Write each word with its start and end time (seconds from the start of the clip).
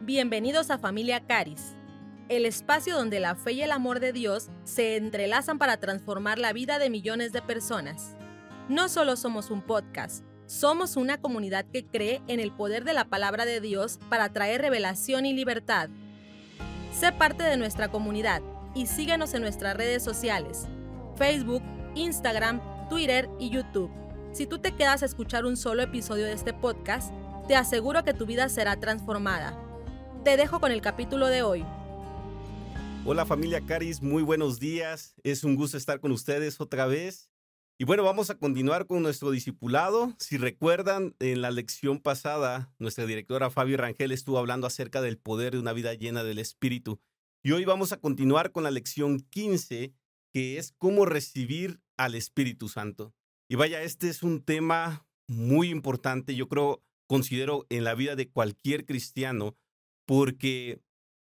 Bienvenidos 0.00 0.70
a 0.70 0.78
Familia 0.78 1.20
Caris, 1.20 1.76
el 2.28 2.46
espacio 2.46 2.96
donde 2.96 3.20
la 3.20 3.36
fe 3.36 3.52
y 3.52 3.62
el 3.62 3.70
amor 3.70 4.00
de 4.00 4.12
Dios 4.12 4.48
se 4.64 4.96
entrelazan 4.96 5.56
para 5.56 5.78
transformar 5.78 6.38
la 6.38 6.52
vida 6.52 6.78
de 6.78 6.90
millones 6.90 7.32
de 7.32 7.40
personas. 7.40 8.16
No 8.68 8.88
solo 8.88 9.16
somos 9.16 9.50
un 9.50 9.62
podcast, 9.62 10.24
somos 10.46 10.96
una 10.96 11.18
comunidad 11.18 11.64
que 11.72 11.86
cree 11.86 12.20
en 12.26 12.40
el 12.40 12.50
poder 12.50 12.84
de 12.84 12.92
la 12.92 13.04
palabra 13.04 13.46
de 13.46 13.60
Dios 13.60 13.98
para 14.10 14.30
traer 14.30 14.60
revelación 14.60 15.26
y 15.26 15.32
libertad. 15.32 15.88
Sé 16.92 17.12
parte 17.12 17.44
de 17.44 17.56
nuestra 17.56 17.88
comunidad 17.88 18.42
y 18.74 18.86
síguenos 18.86 19.32
en 19.32 19.42
nuestras 19.42 19.76
redes 19.76 20.02
sociales, 20.02 20.66
Facebook, 21.16 21.62
Instagram, 21.94 22.60
Twitter 22.90 23.30
y 23.38 23.48
YouTube. 23.48 23.92
Si 24.32 24.46
tú 24.46 24.58
te 24.58 24.72
quedas 24.72 25.02
a 25.02 25.06
escuchar 25.06 25.46
un 25.46 25.56
solo 25.56 25.82
episodio 25.82 26.24
de 26.24 26.32
este 26.32 26.52
podcast, 26.52 27.12
te 27.46 27.54
aseguro 27.54 28.02
que 28.02 28.12
tu 28.12 28.26
vida 28.26 28.48
será 28.48 28.76
transformada. 28.80 29.63
Te 30.24 30.38
dejo 30.38 30.58
con 30.58 30.72
el 30.72 30.80
capítulo 30.80 31.26
de 31.26 31.42
hoy. 31.42 31.66
Hola 33.04 33.26
familia 33.26 33.60
Caris, 33.60 34.00
muy 34.00 34.22
buenos 34.22 34.58
días. 34.58 35.14
Es 35.22 35.44
un 35.44 35.54
gusto 35.54 35.76
estar 35.76 36.00
con 36.00 36.12
ustedes 36.12 36.62
otra 36.62 36.86
vez. 36.86 37.30
Y 37.78 37.84
bueno, 37.84 38.04
vamos 38.04 38.30
a 38.30 38.38
continuar 38.38 38.86
con 38.86 39.02
nuestro 39.02 39.30
discipulado. 39.30 40.14
Si 40.18 40.38
recuerdan, 40.38 41.14
en 41.18 41.42
la 41.42 41.50
lección 41.50 42.00
pasada, 42.00 42.72
nuestra 42.78 43.04
directora 43.04 43.50
Fabi 43.50 43.76
Rangel 43.76 44.12
estuvo 44.12 44.38
hablando 44.38 44.66
acerca 44.66 45.02
del 45.02 45.18
poder 45.18 45.52
de 45.52 45.58
una 45.58 45.74
vida 45.74 45.92
llena 45.92 46.24
del 46.24 46.38
Espíritu. 46.38 47.02
Y 47.42 47.52
hoy 47.52 47.66
vamos 47.66 47.92
a 47.92 48.00
continuar 48.00 48.50
con 48.50 48.64
la 48.64 48.70
lección 48.70 49.20
15, 49.20 49.92
que 50.32 50.56
es 50.56 50.72
cómo 50.78 51.04
recibir 51.04 51.82
al 51.98 52.14
Espíritu 52.14 52.70
Santo. 52.70 53.14
Y 53.46 53.56
vaya, 53.56 53.82
este 53.82 54.08
es 54.08 54.22
un 54.22 54.42
tema 54.42 55.06
muy 55.28 55.68
importante, 55.68 56.34
yo 56.34 56.48
creo, 56.48 56.82
considero 57.06 57.66
en 57.68 57.84
la 57.84 57.94
vida 57.94 58.16
de 58.16 58.30
cualquier 58.30 58.86
cristiano, 58.86 59.54
porque 60.06 60.80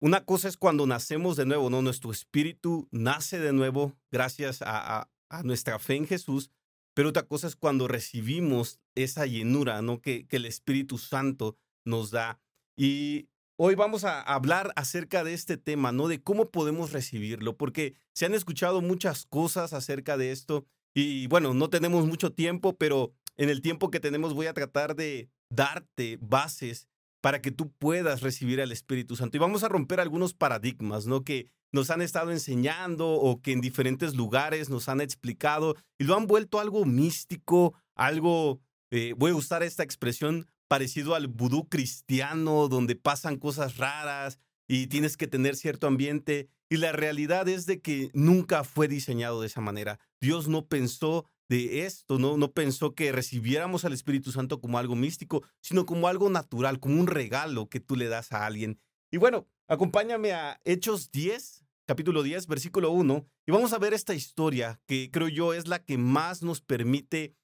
una 0.00 0.24
cosa 0.24 0.48
es 0.48 0.56
cuando 0.56 0.86
nacemos 0.86 1.36
de 1.36 1.46
nuevo, 1.46 1.70
¿no? 1.70 1.82
Nuestro 1.82 2.12
espíritu 2.12 2.88
nace 2.92 3.38
de 3.40 3.52
nuevo 3.52 3.96
gracias 4.12 4.62
a, 4.62 5.10
nuestra 5.42 5.78
fe 5.78 5.96
en 5.96 6.06
Jesús, 6.06 6.50
pero 6.94 7.10
otra 7.10 7.24
cosa 7.24 7.48
es 7.48 7.56
cuando 7.56 7.86
recibimos 7.86 8.80
esa 8.94 9.26
llenura, 9.26 9.82
¿no? 9.82 10.00
Que, 10.00 10.26
el 10.30 10.46
Espíritu 10.46 10.96
Santo 10.96 11.58
nos 11.84 12.10
da. 12.10 12.40
Y 12.76 13.28
hoy 13.58 13.74
vamos 13.74 14.04
a 14.04 14.22
hablar 14.22 14.72
acerca 14.74 15.24
de 15.24 15.34
este 15.34 15.58
tema, 15.58 15.92
¿no? 15.92 16.08
De 16.08 16.22
cómo 16.22 16.50
podemos 16.50 16.92
recibirlo, 16.92 17.56
porque 17.56 17.94
se 18.14 18.24
han 18.24 18.34
escuchado 18.34 18.80
muchas 18.80 19.26
cosas 19.26 19.72
acerca 19.72 20.16
de 20.16 20.32
esto 20.32 20.64
y 20.94 21.26
bueno, 21.26 21.54
no 21.54 21.70
tenemos 21.70 22.06
mucho 22.06 22.32
tiempo, 22.32 22.76
pero 22.76 23.12
en 23.36 23.50
el 23.50 23.62
tiempo 23.62 23.90
que 23.90 24.00
tenemos 24.00 24.34
voy 24.34 24.46
a 24.46 24.54
tratar 24.54 24.96
de 24.96 25.28
darte 25.50 26.18
bases 26.20 26.88
para 27.20 27.40
que 27.40 27.50
tú 27.50 27.72
puedas 27.78 28.20
recibir 28.20 28.60
al 28.60 28.72
Espíritu 28.72 29.16
Santo. 29.16 29.36
Y 29.36 29.40
vamos 29.40 29.64
a 29.64 29.68
romper 29.68 30.00
algunos 30.00 30.34
paradigmas, 30.34 31.06
¿no? 31.06 31.24
Que 31.24 31.50
nos 31.72 31.90
han 31.90 32.00
estado 32.02 32.30
enseñando 32.30 33.08
o 33.10 33.42
que 33.42 33.52
en 33.52 33.60
diferentes 33.60 34.14
lugares 34.14 34.70
nos 34.70 34.88
han 34.88 35.00
explicado 35.00 35.76
y 35.98 36.04
lo 36.04 36.16
han 36.16 36.26
vuelto 36.26 36.60
algo 36.60 36.84
místico, 36.84 37.74
algo, 37.94 38.60
eh, 38.90 39.14
voy 39.16 39.32
a 39.32 39.36
usar 39.36 39.62
esta 39.62 39.82
expresión, 39.82 40.46
parecido 40.68 41.14
al 41.14 41.26
vudú 41.26 41.68
cristiano, 41.68 42.68
donde 42.68 42.94
pasan 42.94 43.36
cosas 43.38 43.76
raras 43.76 44.38
y 44.68 44.86
tienes 44.86 45.16
que 45.16 45.26
tener 45.26 45.56
cierto 45.56 45.86
ambiente. 45.86 46.48
Y 46.70 46.76
la 46.76 46.92
realidad 46.92 47.48
es 47.48 47.66
de 47.66 47.80
que 47.80 48.10
nunca 48.12 48.62
fue 48.62 48.88
diseñado 48.88 49.40
de 49.40 49.46
esa 49.46 49.62
manera. 49.62 49.98
Dios 50.20 50.48
no 50.48 50.66
pensó 50.66 51.26
de 51.48 51.86
esto, 51.86 52.18
¿no? 52.18 52.36
No 52.36 52.52
pensó 52.52 52.94
que 52.94 53.12
recibiéramos 53.12 53.84
al 53.84 53.92
Espíritu 53.92 54.32
Santo 54.32 54.60
como 54.60 54.78
algo 54.78 54.94
místico, 54.94 55.42
sino 55.60 55.86
como 55.86 56.08
algo 56.08 56.30
natural, 56.30 56.78
como 56.78 57.00
un 57.00 57.06
regalo 57.06 57.68
que 57.68 57.80
tú 57.80 57.96
le 57.96 58.08
das 58.08 58.32
a 58.32 58.46
alguien. 58.46 58.80
Y 59.10 59.16
bueno, 59.16 59.48
acompáñame 59.66 60.32
a 60.32 60.60
Hechos 60.64 61.10
10, 61.10 61.64
capítulo 61.86 62.22
10, 62.22 62.46
versículo 62.46 62.90
1, 62.90 63.26
y 63.46 63.52
vamos 63.52 63.72
a 63.72 63.78
ver 63.78 63.94
esta 63.94 64.14
historia 64.14 64.80
que 64.86 65.10
creo 65.10 65.28
yo 65.28 65.54
es 65.54 65.68
la 65.68 65.82
que 65.82 65.96
más 65.96 66.42
nos 66.42 66.60
permite 66.60 67.34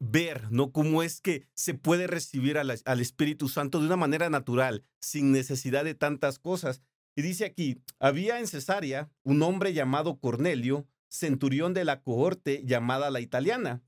ver, 0.00 0.50
¿no? 0.50 0.72
Cómo 0.72 1.04
es 1.04 1.20
que 1.20 1.46
se 1.54 1.74
puede 1.74 2.08
recibir 2.08 2.58
al, 2.58 2.76
al 2.84 3.00
Espíritu 3.00 3.48
Santo 3.48 3.78
de 3.78 3.86
una 3.86 3.96
manera 3.96 4.28
natural, 4.28 4.84
sin 5.00 5.30
necesidad 5.30 5.84
de 5.84 5.94
tantas 5.94 6.40
cosas. 6.40 6.82
Y 7.14 7.22
dice 7.22 7.44
aquí, 7.44 7.80
había 8.00 8.40
en 8.40 8.48
Cesarea 8.48 9.12
un 9.22 9.42
hombre 9.42 9.72
llamado 9.72 10.18
Cornelio, 10.18 10.88
centurión 11.12 11.74
de 11.74 11.84
la 11.84 12.02
cohorte 12.02 12.62
llamada 12.64 13.10
la 13.10 13.20
italiana. 13.20 13.82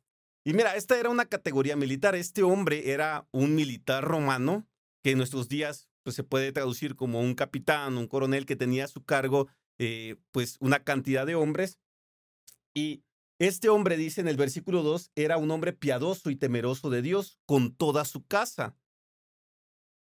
Y 0.44 0.52
mira, 0.52 0.76
esta 0.76 0.98
era 0.98 1.08
una 1.08 1.24
categoría 1.24 1.74
militar. 1.74 2.14
Este 2.14 2.42
hombre 2.42 2.90
era 2.90 3.26
un 3.32 3.54
militar 3.54 4.04
romano 4.04 4.68
que 5.02 5.12
en 5.12 5.18
nuestros 5.18 5.48
días 5.48 5.88
pues, 6.02 6.14
se 6.14 6.22
puede 6.22 6.52
traducir 6.52 6.96
como 6.96 7.20
un 7.20 7.34
capitán, 7.34 7.96
un 7.96 8.06
coronel 8.06 8.44
que 8.44 8.56
tenía 8.56 8.84
a 8.84 8.88
su 8.88 9.04
cargo 9.04 9.48
eh, 9.78 10.16
pues 10.32 10.58
una 10.60 10.84
cantidad 10.84 11.26
de 11.26 11.34
hombres. 11.34 11.78
Y 12.74 13.02
este 13.38 13.70
hombre, 13.70 13.96
dice 13.96 14.20
en 14.20 14.28
el 14.28 14.36
versículo 14.36 14.82
2, 14.82 15.10
era 15.14 15.38
un 15.38 15.50
hombre 15.50 15.72
piadoso 15.72 16.30
y 16.30 16.36
temeroso 16.36 16.90
de 16.90 17.02
Dios 17.02 17.38
con 17.46 17.74
toda 17.74 18.04
su 18.04 18.24
casa, 18.26 18.76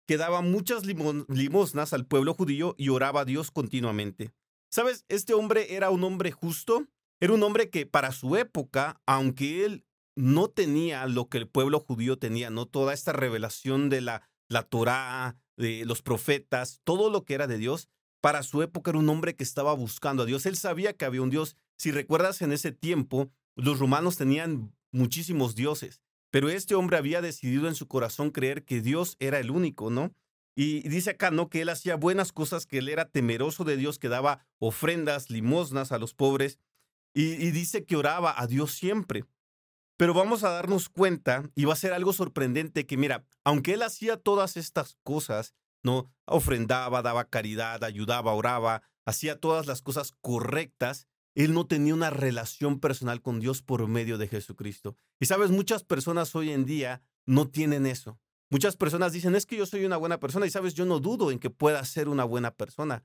que 0.07 0.17
daba 0.17 0.41
muchas 0.41 0.83
limosnas 0.85 1.93
al 1.93 2.05
pueblo 2.05 2.33
judío 2.33 2.73
y 2.77 2.89
oraba 2.89 3.21
a 3.21 3.25
Dios 3.25 3.51
continuamente. 3.51 4.33
¿Sabes? 4.69 5.05
Este 5.07 5.33
hombre 5.33 5.75
era 5.75 5.91
un 5.91 6.03
hombre 6.03 6.31
justo 6.31 6.87
era 7.19 7.33
un 7.33 7.43
hombre 7.43 7.69
que 7.69 7.85
para 7.85 8.11
su 8.11 8.35
época, 8.35 9.01
aunque 9.05 9.65
él 9.65 9.85
no 10.15 10.49
tenía 10.49 11.05
lo 11.07 11.29
que 11.29 11.37
el 11.37 11.47
pueblo 11.47 11.79
judío 11.79 12.17
tenía, 12.17 12.49
no 12.49 12.65
toda 12.65 12.93
esta 12.93 13.13
revelación 13.13 13.89
de 13.89 14.01
la, 14.01 14.29
la 14.49 14.63
Torá, 14.63 15.37
de 15.57 15.85
los 15.85 16.01
profetas, 16.01 16.81
todo 16.83 17.09
lo 17.09 17.23
que 17.25 17.33
era 17.33 17.47
de 17.47 17.57
Dios, 17.57 17.89
para 18.21 18.43
su 18.43 18.61
época 18.61 18.91
era 18.91 18.99
un 18.99 19.09
hombre 19.09 19.35
que 19.35 19.43
estaba 19.43 19.73
buscando 19.73 20.23
a 20.23 20.25
Dios. 20.25 20.45
Él 20.45 20.55
sabía 20.55 20.93
que 20.93 21.05
había 21.05 21.21
un 21.21 21.29
Dios. 21.29 21.57
Si 21.77 21.91
recuerdas 21.91 22.41
en 22.41 22.53
ese 22.53 22.71
tiempo, 22.71 23.29
los 23.55 23.79
romanos 23.79 24.17
tenían 24.17 24.73
muchísimos 24.91 25.55
dioses, 25.55 26.01
pero 26.31 26.49
este 26.49 26.75
hombre 26.75 26.97
había 26.97 27.21
decidido 27.21 27.67
en 27.67 27.75
su 27.75 27.87
corazón 27.87 28.31
creer 28.31 28.63
que 28.63 28.81
Dios 28.81 29.17
era 29.19 29.39
el 29.39 29.51
único, 29.51 29.89
¿no? 29.89 30.15
Y 30.55 30.87
dice 30.87 31.11
acá, 31.11 31.31
¿no? 31.31 31.49
Que 31.49 31.61
él 31.61 31.69
hacía 31.69 31.95
buenas 31.95 32.31
cosas, 32.31 32.65
que 32.65 32.77
él 32.77 32.89
era 32.89 33.09
temeroso 33.09 33.63
de 33.63 33.75
Dios, 33.75 33.97
que 33.97 34.07
daba 34.07 34.45
ofrendas, 34.59 35.29
limosnas 35.29 35.91
a 35.91 35.97
los 35.97 36.13
pobres 36.13 36.59
y, 37.13 37.51
dice 37.51 37.85
que 37.85 37.95
oraba 37.95 38.33
a 38.37 38.47
Dios 38.47 38.73
siempre. 38.73 39.25
Pero 39.97 40.13
vamos 40.13 40.43
a 40.43 40.49
darnos 40.49 40.89
cuenta, 40.89 41.49
y 41.55 41.65
va 41.65 41.73
a 41.73 41.77
ser 41.77 41.93
algo 41.93 42.13
sorprendente, 42.13 42.85
que 42.85 42.97
mira, 42.97 43.25
aunque 43.43 43.73
él 43.73 43.83
hacía 43.83 44.17
todas 44.17 44.57
estas 44.57 44.97
cosas, 45.03 45.53
¿no? 45.83 46.11
Ofrendaba, 46.25 47.01
daba 47.01 47.29
caridad, 47.29 47.83
ayudaba, 47.83 48.33
oraba, 48.33 48.81
hacía 49.05 49.39
todas 49.39 49.67
las 49.67 49.81
cosas 49.81 50.13
correctas, 50.21 51.07
él 51.35 51.53
no 51.53 51.67
tenía 51.67 51.93
una 51.93 52.09
relación 52.09 52.79
personal 52.79 53.21
con 53.21 53.39
Dios 53.39 53.61
por 53.61 53.87
medio 53.87 54.17
de 54.17 54.27
Jesucristo. 54.27 54.95
Y 55.19 55.25
sabes, 55.25 55.51
muchas 55.51 55.83
personas 55.83 56.35
hoy 56.35 56.51
en 56.51 56.65
día 56.65 57.01
no 57.25 57.49
tienen 57.49 57.85
eso. 57.85 58.19
Muchas 58.49 58.77
personas 58.77 59.13
dicen, 59.13 59.35
es 59.35 59.45
que 59.45 59.57
yo 59.57 59.65
soy 59.65 59.85
una 59.85 59.97
buena 59.97 60.19
persona 60.19 60.45
y 60.45 60.51
sabes, 60.51 60.75
yo 60.75 60.85
no 60.85 60.99
dudo 60.99 61.31
en 61.31 61.39
que 61.39 61.49
pueda 61.49 61.83
ser 61.85 62.07
una 62.07 62.23
buena 62.23 62.51
persona, 62.51 63.03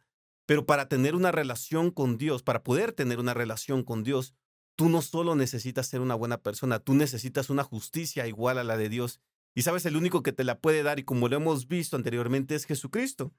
pero 0.49 0.65
para 0.65 0.89
tener 0.89 1.15
una 1.15 1.31
relación 1.31 1.91
con 1.91 2.17
Dios, 2.17 2.43
para 2.43 2.63
poder 2.63 2.93
tener 2.93 3.19
una 3.19 3.35
relación 3.35 3.85
con 3.85 4.03
Dios, 4.03 4.35
tú 4.77 4.89
no 4.89 5.03
solo 5.03 5.35
necesitas 5.35 5.89
ser 5.89 6.01
una 6.01 6.15
buena 6.15 6.39
persona, 6.39 6.79
tú 6.79 6.95
necesitas 6.95 7.51
una 7.51 7.65
justicia 7.65 8.27
igual 8.27 8.57
a 8.57 8.65
la 8.65 8.79
de 8.79 8.89
Dios. 8.89 9.21
Y 9.55 9.61
sabes, 9.61 9.85
el 9.85 9.95
único 9.95 10.23
que 10.23 10.33
te 10.33 10.45
la 10.45 10.59
puede 10.59 10.83
dar, 10.83 10.99
y 10.99 11.05
como 11.05 11.29
lo 11.29 11.37
hemos 11.37 11.69
visto 11.69 11.97
anteriormente, 11.97 12.55
es 12.55 12.65
Jesucristo. 12.65 13.31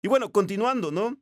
Y 0.00 0.06
bueno, 0.06 0.30
continuando, 0.30 0.92
¿no? 0.92 1.20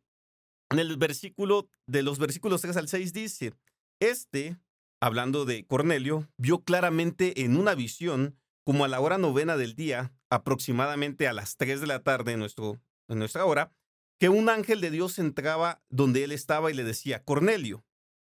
En 0.69 0.79
el 0.79 0.99
versículo, 0.99 1.67
de 1.87 2.03
los 2.03 2.19
versículos 2.19 2.61
3 2.61 2.77
al 2.77 2.89
6 2.89 3.15
dice, 3.15 3.55
este, 4.01 4.59
hablando 5.01 5.47
de 5.47 5.65
Cornelio, 5.65 6.29
vio 6.37 6.63
claramente 6.63 7.43
en 7.43 7.57
una 7.57 7.75
visión, 7.75 8.37
como 8.65 8.85
a 8.85 8.89
la 8.89 9.01
hora 9.01 9.17
novena 9.17 9.57
del 9.57 9.77
día, 9.77 10.13
aproximadamente 10.29 11.27
a 11.27 11.33
las 11.33 11.57
3 11.57 11.81
de 11.81 11.87
la 11.87 12.03
tarde 12.03 12.33
en, 12.33 12.41
nuestro, 12.41 12.83
en 13.09 13.19
nuestra 13.19 13.47
hora, 13.47 13.73
que 14.23 14.29
un 14.29 14.49
ángel 14.49 14.81
de 14.81 14.93
Dios 14.93 15.19
entraba 15.19 15.83
donde 15.91 16.23
él 16.23 16.31
estaba 16.31 16.71
y 16.71 16.75
le 16.75 16.85
decía, 16.85 17.25
Cornelio. 17.25 17.85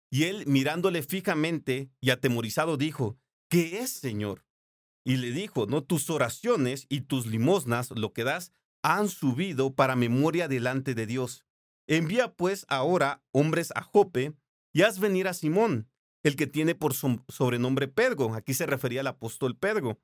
Y 0.08 0.26
él, 0.26 0.46
mirándole 0.46 1.02
fijamente 1.02 1.90
y 2.00 2.10
atemorizado, 2.10 2.76
dijo, 2.76 3.18
¿qué 3.48 3.80
es, 3.80 3.90
Señor? 3.90 4.46
Y 5.04 5.16
le 5.16 5.32
dijo, 5.32 5.66
no, 5.66 5.82
tus 5.82 6.08
oraciones 6.08 6.86
y 6.88 7.00
tus 7.00 7.26
limosnas, 7.26 7.90
lo 7.90 8.12
que 8.12 8.22
das, 8.22 8.52
han 8.84 9.08
subido 9.08 9.74
para 9.74 9.96
memoria 9.96 10.46
delante 10.46 10.94
de 10.94 11.06
Dios. 11.06 11.44
Envía 11.88 12.34
pues 12.36 12.66
ahora 12.68 13.24
hombres 13.32 13.72
a 13.74 13.82
Jope 13.82 14.36
y 14.72 14.82
haz 14.82 15.00
venir 15.00 15.26
a 15.26 15.34
Simón, 15.34 15.90
el 16.22 16.36
que 16.36 16.46
tiene 16.46 16.76
por 16.76 16.94
sobrenombre 16.94 17.88
Pedro. 17.88 18.34
Aquí 18.34 18.54
se 18.54 18.66
refería 18.66 19.00
al 19.00 19.08
apóstol 19.08 19.58
Pedro. 19.58 20.00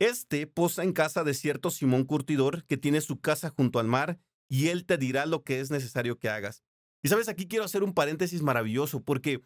Este 0.00 0.48
posa 0.48 0.82
en 0.82 0.92
casa 0.92 1.22
de 1.22 1.34
cierto 1.34 1.70
Simón 1.70 2.06
Curtidor, 2.06 2.64
que 2.64 2.76
tiene 2.76 3.00
su 3.00 3.20
casa 3.20 3.50
junto 3.50 3.78
al 3.78 3.86
mar 3.86 4.18
y 4.52 4.68
Él 4.68 4.84
te 4.84 4.98
dirá 4.98 5.24
lo 5.24 5.44
que 5.44 5.60
es 5.60 5.70
necesario 5.70 6.18
que 6.18 6.28
hagas. 6.28 6.62
Y 7.02 7.08
sabes, 7.08 7.30
aquí 7.30 7.48
quiero 7.48 7.64
hacer 7.64 7.82
un 7.82 7.94
paréntesis 7.94 8.42
maravilloso 8.42 9.02
porque 9.02 9.40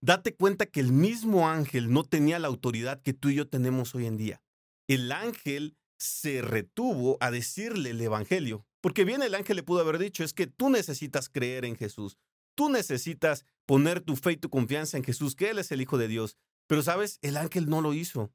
date 0.00 0.34
cuenta 0.34 0.66
que 0.66 0.80
el 0.80 0.90
mismo 0.90 1.48
ángel 1.48 1.92
no 1.92 2.02
tenía 2.02 2.40
la 2.40 2.48
autoridad 2.48 3.00
que 3.00 3.12
tú 3.12 3.28
y 3.28 3.36
yo 3.36 3.46
tenemos 3.46 3.94
hoy 3.94 4.06
en 4.06 4.16
día. 4.16 4.42
El 4.88 5.12
ángel 5.12 5.76
se 5.98 6.42
retuvo 6.42 7.16
a 7.20 7.30
decirle 7.30 7.90
el 7.90 8.00
Evangelio. 8.00 8.66
Porque 8.80 9.04
bien 9.04 9.22
el 9.22 9.36
ángel 9.36 9.54
le 9.54 9.62
pudo 9.62 9.78
haber 9.78 9.98
dicho, 9.98 10.24
es 10.24 10.32
que 10.32 10.48
tú 10.48 10.68
necesitas 10.68 11.28
creer 11.28 11.64
en 11.64 11.76
Jesús. 11.76 12.18
Tú 12.56 12.70
necesitas 12.70 13.44
poner 13.66 14.00
tu 14.00 14.16
fe 14.16 14.32
y 14.32 14.36
tu 14.36 14.50
confianza 14.50 14.96
en 14.96 15.04
Jesús, 15.04 15.36
que 15.36 15.50
Él 15.50 15.60
es 15.60 15.70
el 15.70 15.80
Hijo 15.80 15.96
de 15.96 16.08
Dios. 16.08 16.36
Pero 16.66 16.82
sabes, 16.82 17.20
el 17.22 17.36
ángel 17.36 17.68
no 17.68 17.80
lo 17.80 17.94
hizo. 17.94 18.32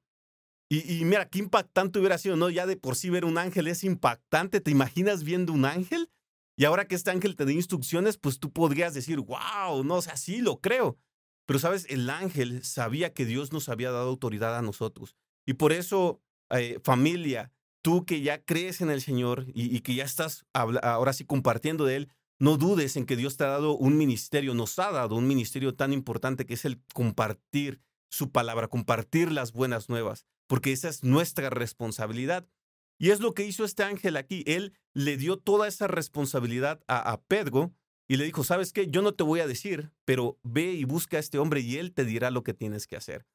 Y, 0.71 1.03
mira, 1.03 1.27
qué 1.27 1.39
impactante 1.39 1.97
hubiera 1.97 2.19
sido, 2.19 2.35
¿no? 2.35 2.51
Ya 2.51 2.67
de 2.67 2.77
por 2.77 2.95
sí 2.95 3.09
ver 3.09 3.25
un 3.25 3.39
ángel 3.39 3.67
es 3.67 3.83
impactante. 3.83 4.61
¿Te 4.61 4.69
imaginas 4.69 5.23
viendo 5.23 5.51
un 5.51 5.65
ángel? 5.65 6.11
Y 6.55 6.65
ahora 6.65 6.85
que 6.85 6.93
este 6.93 7.09
ángel 7.09 7.35
te 7.35 7.45
dé 7.45 7.53
instrucciones, 7.53 8.17
pues 8.17 8.39
tú 8.39 8.51
podrías 8.51 8.93
decir, 8.93 9.19
wow, 9.19 9.83
no, 9.83 9.95
o 9.95 10.01
sea, 10.03 10.15
sí 10.15 10.41
lo 10.41 10.61
creo. 10.61 10.99
Pero 11.47 11.57
sabes, 11.57 11.87
el 11.89 12.07
ángel 12.11 12.63
sabía 12.63 13.13
que 13.13 13.25
Dios 13.25 13.51
nos 13.51 13.67
había 13.67 13.89
dado 13.89 14.09
autoridad 14.09 14.55
a 14.55 14.61
nosotros. 14.61 15.15
Y 15.47 15.53
por 15.53 15.71
eso, 15.71 16.21
eh, 16.51 16.79
familia, 16.83 17.51
tú 17.81 18.05
que 18.05 18.21
ya 18.21 18.43
crees 18.43 18.81
en 18.81 18.91
el 18.91 19.01
Señor 19.01 19.47
y, 19.55 19.75
y 19.75 19.79
que 19.79 19.95
ya 19.95 20.03
estás 20.03 20.45
ahora 20.53 21.13
sí 21.13 21.25
compartiendo 21.25 21.85
de 21.85 21.95
Él, 21.95 22.09
no 22.37 22.57
dudes 22.57 22.95
en 22.95 23.07
que 23.07 23.15
Dios 23.15 23.37
te 23.37 23.43
ha 23.43 23.47
dado 23.47 23.75
un 23.75 23.97
ministerio, 23.97 24.53
nos 24.53 24.77
ha 24.77 24.91
dado 24.91 25.15
un 25.15 25.27
ministerio 25.27 25.73
tan 25.73 25.93
importante 25.93 26.45
que 26.45 26.53
es 26.53 26.65
el 26.65 26.79
compartir 26.93 27.81
su 28.11 28.31
palabra, 28.31 28.67
compartir 28.67 29.31
las 29.31 29.51
buenas 29.51 29.89
nuevas 29.89 30.27
porque 30.49 30.71
esa 30.71 30.89
es 30.89 31.03
nuestra 31.03 31.51
responsabilidad. 31.51 32.49
Y 32.97 33.11
es 33.11 33.21
lo 33.21 33.33
que 33.33 33.45
hizo 33.45 33.63
este 33.63 33.83
ángel 33.83 34.17
aquí. 34.17 34.43
Él 34.47 34.73
le 34.93 35.15
dio 35.15 35.37
toda 35.37 35.67
esa 35.67 35.87
responsabilidad 35.87 36.83
a, 36.87 37.21
Pedro 37.27 37.71
y 38.09 38.17
le 38.17 38.25
dijo, 38.25 38.43
¿sabes 38.43 38.73
qué? 38.73 38.87
Yo 38.87 39.03
no 39.03 39.13
te 39.13 39.23
voy 39.23 39.41
a 39.41 39.47
decir, 39.47 39.91
pero 40.05 40.39
ve 40.43 40.73
y 40.73 40.83
busca 40.85 41.17
a 41.17 41.19
este 41.19 41.37
hombre 41.37 41.61
y 41.61 41.77
él 41.77 41.93
te 41.93 42.03
dirá 42.03 42.31
lo 42.31 42.43
que 42.43 42.55
tienes 42.55 42.87
que 42.87 42.97
hacer. 42.97 43.27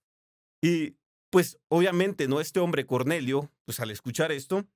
Y 0.60 0.96
pues 1.30 1.58
obviamente, 1.68 2.26
¿no? 2.26 2.40
Este 2.40 2.58
hombre 2.58 2.84
Cornelio, 2.84 3.50
pues 3.64 3.78
al 3.78 3.92
escuchar 3.92 4.32
esto, 4.32 4.66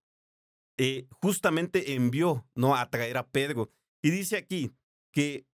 eh, 0.78 1.08
justamente 1.20 1.94
envió, 1.94 2.46
¿no? 2.54 2.76
A 2.76 2.88
traer 2.88 3.18
a 3.18 3.26
Pedro. 3.26 3.72
Y 4.00 4.10
dice 4.10 4.36
aquí 4.36 4.70
que 5.12 5.44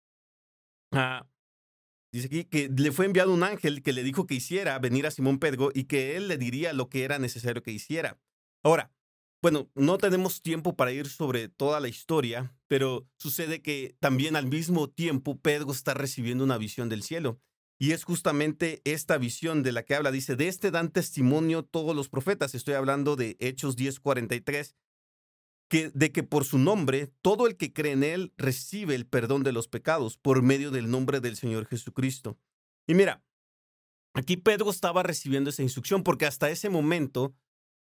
ah, 0.92 1.26
Dice 2.14 2.28
aquí 2.28 2.44
que 2.44 2.68
le 2.68 2.92
fue 2.92 3.06
enviado 3.06 3.34
un 3.34 3.42
ángel 3.42 3.82
que 3.82 3.92
le 3.92 4.04
dijo 4.04 4.24
que 4.24 4.36
hiciera 4.36 4.78
venir 4.78 5.04
a 5.04 5.10
Simón 5.10 5.40
Pedro 5.40 5.72
y 5.74 5.84
que 5.84 6.16
él 6.16 6.28
le 6.28 6.38
diría 6.38 6.72
lo 6.72 6.88
que 6.88 7.02
era 7.02 7.18
necesario 7.18 7.60
que 7.60 7.72
hiciera. 7.72 8.20
Ahora, 8.62 8.92
bueno, 9.42 9.68
no 9.74 9.98
tenemos 9.98 10.40
tiempo 10.40 10.76
para 10.76 10.92
ir 10.92 11.08
sobre 11.08 11.48
toda 11.48 11.80
la 11.80 11.88
historia, 11.88 12.56
pero 12.68 13.04
sucede 13.16 13.62
que 13.62 13.96
también 13.98 14.36
al 14.36 14.46
mismo 14.46 14.88
tiempo 14.88 15.40
Pedro 15.40 15.72
está 15.72 15.92
recibiendo 15.92 16.44
una 16.44 16.56
visión 16.56 16.88
del 16.88 17.02
cielo. 17.02 17.40
Y 17.80 17.90
es 17.90 18.04
justamente 18.04 18.80
esta 18.84 19.18
visión 19.18 19.64
de 19.64 19.72
la 19.72 19.82
que 19.82 19.96
habla. 19.96 20.12
Dice, 20.12 20.36
de 20.36 20.46
este 20.46 20.70
dan 20.70 20.92
testimonio 20.92 21.64
todos 21.64 21.96
los 21.96 22.08
profetas. 22.08 22.54
Estoy 22.54 22.74
hablando 22.74 23.16
de 23.16 23.36
Hechos 23.40 23.76
10:43 23.76 24.76
de 25.70 26.12
que 26.12 26.22
por 26.22 26.44
su 26.44 26.58
nombre 26.58 27.10
todo 27.22 27.46
el 27.46 27.56
que 27.56 27.72
cree 27.72 27.92
en 27.92 28.04
él 28.04 28.32
recibe 28.36 28.94
el 28.94 29.06
perdón 29.06 29.42
de 29.42 29.52
los 29.52 29.68
pecados 29.68 30.18
por 30.18 30.42
medio 30.42 30.70
del 30.70 30.90
nombre 30.90 31.20
del 31.20 31.36
Señor 31.36 31.66
Jesucristo. 31.66 32.38
Y 32.86 32.94
mira, 32.94 33.24
aquí 34.14 34.36
Pedro 34.36 34.70
estaba 34.70 35.02
recibiendo 35.02 35.50
esa 35.50 35.62
instrucción 35.62 36.02
porque 36.02 36.26
hasta 36.26 36.50
ese 36.50 36.70
momento 36.70 37.34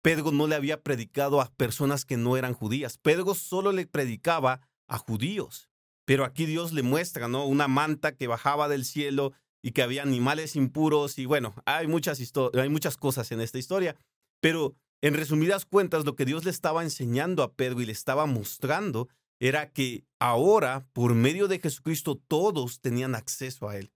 Pedro 0.02 0.32
no 0.32 0.48
le 0.48 0.56
había 0.56 0.84
predicado 0.84 1.42
a 1.42 1.52
personas 1.56 2.06
que 2.06 2.18
no 2.18 2.38
eran 2.38 2.54
judías. 2.54 2.98
Pedro 2.98 3.36
solo 3.36 3.72
le 3.72 3.88
predicaba 3.88 4.62
a 4.88 4.98
judíos. 4.98 5.70
Pero 6.06 6.24
aquí 6.24 6.46
Dios 6.46 6.72
le 6.72 6.84
muestra, 6.84 7.28
¿no? 7.28 7.46
Una 7.46 7.68
manta 7.68 8.16
que 8.16 8.28
bajaba 8.28 8.70
del 8.70 8.86
cielo 8.86 9.34
y 9.64 9.72
que 9.72 9.82
había 9.82 10.04
animales 10.04 10.56
impuros 10.56 11.18
y 11.18 11.26
bueno, 11.26 11.56
hay 11.66 11.88
muchas, 11.88 12.22
hay 12.54 12.70
muchas 12.70 12.98
cosas 12.98 13.32
en 13.32 13.42
esta 13.42 13.58
historia. 13.58 13.96
Pero 14.40 14.76
en 15.06 15.14
resumidas 15.14 15.66
cuentas, 15.66 16.04
lo 16.04 16.16
que 16.16 16.26
Dios 16.26 16.46
le 16.46 16.50
estaba 16.50 16.82
enseñando 16.82 17.44
a 17.44 17.54
Pedro 17.54 17.80
y 17.80 17.86
le 17.86 17.92
estaba 17.92 18.26
mostrando 18.26 19.08
era 19.40 19.72
que 19.72 20.04
ahora, 20.18 20.88
por 20.94 21.14
medio 21.14 21.48
de 21.48 21.60
Jesucristo, 21.60 22.20
todos 22.28 22.82
tenían 22.82 23.14
acceso 23.14 23.70
a 23.70 23.78
Él. 23.78 23.94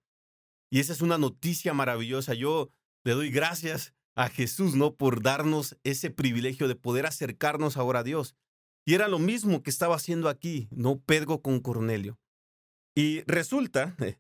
Y 0.70 0.80
esa 0.80 0.94
es 0.94 1.02
una 1.02 1.18
noticia 1.18 1.74
maravillosa. 1.74 2.36
Yo 2.36 2.70
le 3.04 3.14
doy 3.14 3.32
gracias 3.32 3.96
a 4.16 4.30
Jesús, 4.30 4.76
¿no? 4.76 4.94
Por 4.94 5.24
darnos 5.24 5.80
ese 5.84 6.12
privilegio 6.12 6.68
de 6.68 6.76
poder 6.76 7.08
acercarnos 7.08 7.76
ahora 7.76 8.02
a 8.02 8.04
Dios. 8.04 8.36
Y 8.86 8.94
era 8.94 9.08
lo 9.08 9.18
mismo 9.18 9.64
que 9.64 9.72
estaba 9.72 9.96
haciendo 9.96 10.30
aquí, 10.30 10.68
¿no? 10.70 11.00
Pedro 11.00 11.42
con 11.42 11.60
Cornelio. 11.60 12.20
Y 12.96 13.22
resulta 13.22 13.96
eh, 13.98 14.20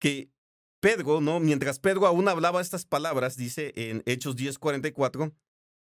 que 0.00 0.30
Pedro, 0.78 1.20
¿no? 1.20 1.40
Mientras 1.40 1.80
Pedro 1.80 2.06
aún 2.06 2.28
hablaba 2.28 2.60
estas 2.60 2.86
palabras, 2.86 3.36
dice 3.36 3.72
en 3.74 4.04
Hechos 4.06 4.36
10:44, 4.36 5.34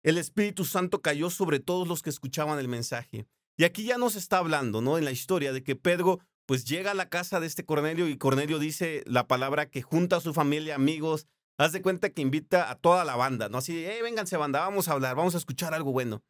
el 0.03 0.17
Espíritu 0.17 0.65
Santo 0.65 1.01
cayó 1.01 1.29
sobre 1.29 1.59
todos 1.59 1.87
los 1.87 2.01
que 2.01 2.09
escuchaban 2.09 2.59
el 2.59 2.67
mensaje. 2.67 3.25
Y 3.57 3.63
aquí 3.65 3.83
ya 3.83 3.97
nos 3.97 4.15
está 4.15 4.37
hablando, 4.37 4.81
¿no? 4.81 4.97
En 4.97 5.05
la 5.05 5.11
historia 5.11 5.51
de 5.51 5.63
que 5.63 5.75
Pedro 5.75 6.19
pues 6.45 6.65
llega 6.65 6.91
a 6.91 6.95
la 6.95 7.09
casa 7.09 7.39
de 7.39 7.45
este 7.45 7.63
Cornelio 7.63 8.07
y 8.07 8.17
Cornelio 8.17 8.57
dice 8.57 9.03
la 9.05 9.27
palabra 9.27 9.69
que 9.69 9.83
junta 9.83 10.15
a 10.15 10.19
su 10.19 10.33
familia, 10.33 10.73
amigos, 10.73 11.27
haz 11.59 11.73
de 11.73 11.83
cuenta 11.83 12.09
que 12.09 12.23
invita 12.23 12.71
a 12.71 12.75
toda 12.75 13.05
la 13.05 13.15
banda, 13.15 13.49
¿no? 13.49 13.59
Así, 13.59 13.85
eh, 13.85 14.01
vénganse 14.01 14.35
banda, 14.35 14.61
vamos 14.61 14.87
a 14.87 14.93
hablar, 14.93 15.15
vamos 15.15 15.35
a 15.35 15.37
escuchar 15.37 15.75
algo 15.75 15.91
bueno. 15.91 16.23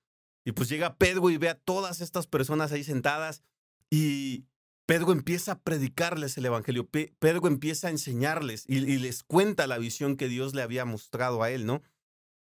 Y 0.44 0.51
pues 0.51 0.68
llega 0.68 0.98
Pedro 0.98 1.30
y 1.30 1.38
ve 1.38 1.48
a 1.48 1.56
todas 1.56 2.01
estas 2.01 2.27
personas 2.27 2.74
ahí 2.74 2.83
sentadas 2.83 3.44
y 3.89 4.45
Pedro 4.88 5.12
empieza 5.12 5.54
a 5.54 5.60
predicarles 5.60 6.38
el 6.38 6.48
Evangelio, 6.48 6.89
Pedro 6.89 7.48
empieza 7.48 7.88
a 7.88 7.92
enseñarles 7.92 8.66
y 8.68 8.80
les 8.80 9.24
cuenta 9.24 9.68
la 9.68 9.77
visión 9.77 10.18
que 10.18 10.27
Dios 10.27 10.56
le 10.56 10.63
había 10.63 10.83
mostrado 10.83 11.44
a 11.44 11.51
él, 11.51 11.66
¿no? 11.66 11.81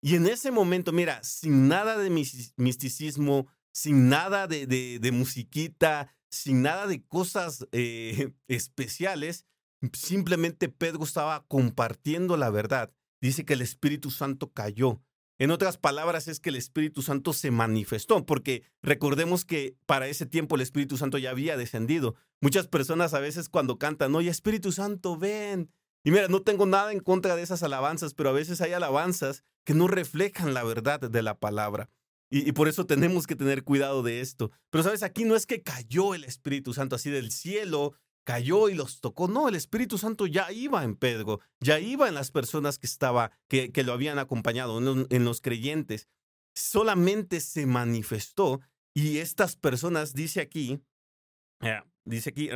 Y 0.02 0.16
en 0.16 0.28
ese 0.28 0.52
momento, 0.52 0.92
mira, 0.92 1.24
sin 1.24 1.68
nada 1.68 1.98
de 1.98 2.10
misticismo, 2.10 3.48
sin 3.72 4.10
nada 4.10 4.48
de, 4.48 4.66
de, 4.66 5.12
musiquita, 5.12 6.14
sin 6.30 6.62
nada 6.62 6.88
de 6.88 7.04
cosas 7.04 7.68
eh, 7.72 8.32
especiales, 8.48 9.46
simplemente 9.94 10.70
Pedro 10.70 11.04
estaba 11.04 11.46
compartiendo 11.48 12.38
la 12.38 12.50
verdad. 12.50 12.94
Dice 13.22 13.46
que 13.46 13.54
el 13.54 13.62
Espíritu 13.62 14.12
Santo 14.12 14.52
cayó. 14.52 15.02
En 15.38 15.52
otras 15.52 15.78
palabras, 15.78 16.28
es 16.28 16.42
que 16.42 16.50
el 16.50 16.58
Espíritu 16.58 17.02
Santo 17.02 17.32
se 17.32 17.50
manifestó, 17.50 18.26
porque 18.26 18.64
recordemos 18.82 19.46
que 19.46 19.78
para 19.86 20.08
ese 20.08 20.26
tiempo 20.26 20.56
el 20.56 20.62
Espíritu 20.62 20.98
Santo 20.98 21.18
ya 21.18 21.30
había 21.30 21.56
descendido. 21.56 22.16
Muchas 22.42 22.68
personas 22.68 23.14
a 23.14 23.22
veces 23.22 23.48
cuando 23.48 23.78
cantan, 23.78 24.16
oye, 24.16 24.30
Espíritu 24.30 24.74
Santo, 24.74 25.18
ven, 25.18 25.72
y 26.04 26.12
mira, 26.12 26.28
no 26.28 26.42
tengo 26.42 26.66
nada 26.66 26.92
en 26.92 27.00
contra 27.00 27.36
de 27.36 27.42
esas 27.42 27.64
alabanzas, 27.64 28.14
pero 28.14 28.30
a 28.30 28.34
veces 28.34 28.62
hay 28.62 28.74
alabanzas 28.74 29.44
que 29.70 29.76
no 29.76 29.88
reflejan 29.88 30.56
la 30.56 30.64
verdad 30.64 31.00
de 31.00 31.22
la 31.22 31.38
palabra. 31.38 31.92
Y, 32.32 32.54
por 32.54 32.68
eso 32.68 32.88
tenemos 32.88 33.28
que 33.28 33.36
tener 33.36 33.64
cuidado 33.64 34.02
de 34.02 34.20
esto. 34.20 34.50
Pero 34.72 34.84
sabes, 34.84 35.04
aquí 35.04 35.26
no 35.26 35.36
es 35.36 35.46
que 35.46 35.62
cayó 35.62 36.16
el 36.16 36.24
Espíritu 36.24 36.74
Santo 36.74 36.96
así 36.96 37.12
del 37.12 37.30
cielo, 37.30 37.94
cayó 38.24 38.70
y 38.70 38.74
los 38.74 39.00
tocó. 39.00 39.28
No, 39.28 39.48
el 39.48 39.54
Espíritu 39.54 40.00
Santo 40.00 40.26
ya 40.26 40.52
iba 40.52 40.84
en 40.84 40.96
Pedro, 40.96 41.40
ya 41.60 41.80
iba 41.80 42.08
en 42.08 42.16
las 42.16 42.32
personas 42.32 42.80
que 42.80 42.88
estaba, 42.88 43.30
que, 43.48 43.72
que 43.72 43.84
lo 43.84 43.94
habían 43.94 44.18
acompañado, 44.18 44.80
en 44.80 44.86
los, 44.86 45.08
en 45.12 45.24
los 45.24 45.40
creyentes. 45.40 46.08
Solamente 46.56 47.40
se 47.40 47.68
manifestó 47.68 48.62
y 48.96 49.20
estas 49.20 49.56
personas, 49.56 50.16
dice 50.16 50.42
aquí, 50.42 50.82
dice 52.06 52.32
aquí, 52.32 52.50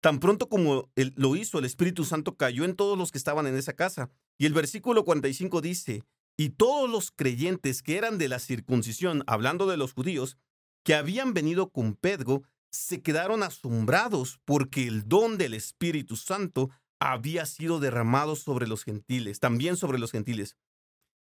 Tan 0.00 0.20
pronto 0.20 0.48
como 0.48 0.90
lo 0.94 1.36
hizo, 1.36 1.58
el 1.58 1.66
Espíritu 1.66 2.06
Santo 2.06 2.38
cayó 2.38 2.64
en 2.64 2.76
todos 2.76 2.96
los 2.96 3.12
que 3.12 3.18
estaban 3.18 3.46
en 3.46 3.58
esa 3.58 3.74
casa. 3.74 4.10
Y 4.38 4.46
el 4.46 4.54
versículo 4.54 5.04
45 5.04 5.60
dice, 5.60 6.02
y 6.36 6.50
todos 6.50 6.88
los 6.90 7.10
creyentes 7.10 7.82
que 7.82 7.96
eran 7.96 8.18
de 8.18 8.28
la 8.28 8.38
circuncisión, 8.38 9.24
hablando 9.26 9.66
de 9.66 9.76
los 9.76 9.92
judíos, 9.92 10.36
que 10.84 10.94
habían 10.94 11.34
venido 11.34 11.70
con 11.70 11.94
Pedro, 11.94 12.42
se 12.70 13.02
quedaron 13.02 13.42
asombrados 13.42 14.38
porque 14.44 14.86
el 14.86 15.08
don 15.08 15.38
del 15.38 15.54
Espíritu 15.54 16.16
Santo 16.16 16.70
había 17.00 17.46
sido 17.46 17.80
derramado 17.80 18.36
sobre 18.36 18.66
los 18.66 18.84
gentiles, 18.84 19.40
también 19.40 19.76
sobre 19.76 19.98
los 19.98 20.12
gentiles. 20.12 20.56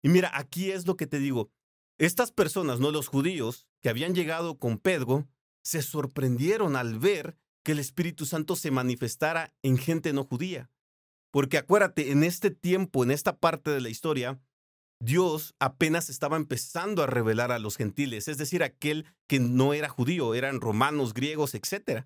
Y 0.01 0.09
mira, 0.09 0.31
aquí 0.33 0.71
es 0.71 0.85
lo 0.85 0.97
que 0.97 1.07
te 1.07 1.19
digo. 1.19 1.51
Estas 1.97 2.31
personas, 2.31 2.79
no 2.79 2.91
los 2.91 3.07
judíos, 3.07 3.67
que 3.81 3.89
habían 3.89 4.13
llegado 4.13 4.57
con 4.57 4.77
Pedro, 4.77 5.27
se 5.63 5.81
sorprendieron 5.81 6.75
al 6.75 6.99
ver 6.99 7.37
que 7.63 7.71
el 7.71 7.79
Espíritu 7.79 8.25
Santo 8.25 8.55
se 8.55 8.69
manifestara 8.69 9.53
en 9.63 9.77
gente 9.77 10.13
no 10.13 10.23
judía. 10.23 10.69
Porque 11.31 11.57
acuérdate, 11.57 12.11
en 12.11 12.23
este 12.23 12.51
tiempo, 12.51 13.03
en 13.03 13.11
esta 13.11 13.37
parte 13.37 13.71
de 13.71 13.81
la 13.81 13.89
historia, 13.89 14.39
Dios 14.99 15.55
apenas 15.59 16.09
estaba 16.09 16.37
empezando 16.37 17.03
a 17.03 17.07
revelar 17.07 17.51
a 17.51 17.59
los 17.59 17.75
gentiles, 17.77 18.27
es 18.27 18.37
decir, 18.37 18.63
aquel 18.63 19.05
que 19.27 19.39
no 19.39 19.73
era 19.73 19.89
judío, 19.89 20.33
eran 20.33 20.61
romanos, 20.61 21.13
griegos, 21.13 21.53
etc. 21.53 22.05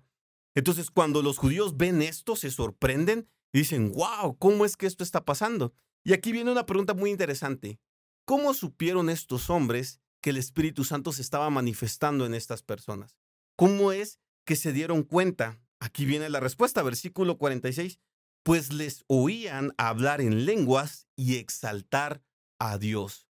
Entonces, 0.54 0.90
cuando 0.90 1.22
los 1.22 1.38
judíos 1.38 1.76
ven 1.76 2.02
esto, 2.02 2.36
se 2.36 2.50
sorprenden 2.50 3.28
y 3.52 3.60
dicen, 3.60 3.92
wow, 3.92 4.36
¿cómo 4.38 4.64
es 4.64 4.76
que 4.76 4.86
esto 4.86 5.04
está 5.04 5.24
pasando? 5.24 5.72
Y 6.04 6.12
aquí 6.12 6.32
viene 6.32 6.50
una 6.50 6.66
pregunta 6.66 6.94
muy 6.94 7.10
interesante. 7.10 7.78
¿Cómo 8.24 8.54
supieron 8.54 9.10
estos 9.10 9.50
hombres 9.50 10.00
que 10.20 10.30
el 10.30 10.36
Espíritu 10.36 10.84
Santo 10.84 11.12
se 11.12 11.22
estaba 11.22 11.50
manifestando 11.50 12.26
en 12.26 12.34
estas 12.34 12.62
personas? 12.62 13.16
¿Cómo 13.56 13.92
es 13.92 14.20
que 14.44 14.56
se 14.56 14.72
dieron 14.72 15.02
cuenta? 15.02 15.60
Aquí 15.80 16.04
viene 16.04 16.28
la 16.28 16.40
respuesta, 16.40 16.82
versículo 16.82 17.38
46, 17.38 17.98
pues 18.42 18.72
les 18.72 19.04
oían 19.06 19.72
hablar 19.76 20.20
en 20.20 20.46
lenguas 20.46 21.06
y 21.16 21.36
exaltar 21.36 22.22
a 22.60 22.78
Dios. 22.78 23.26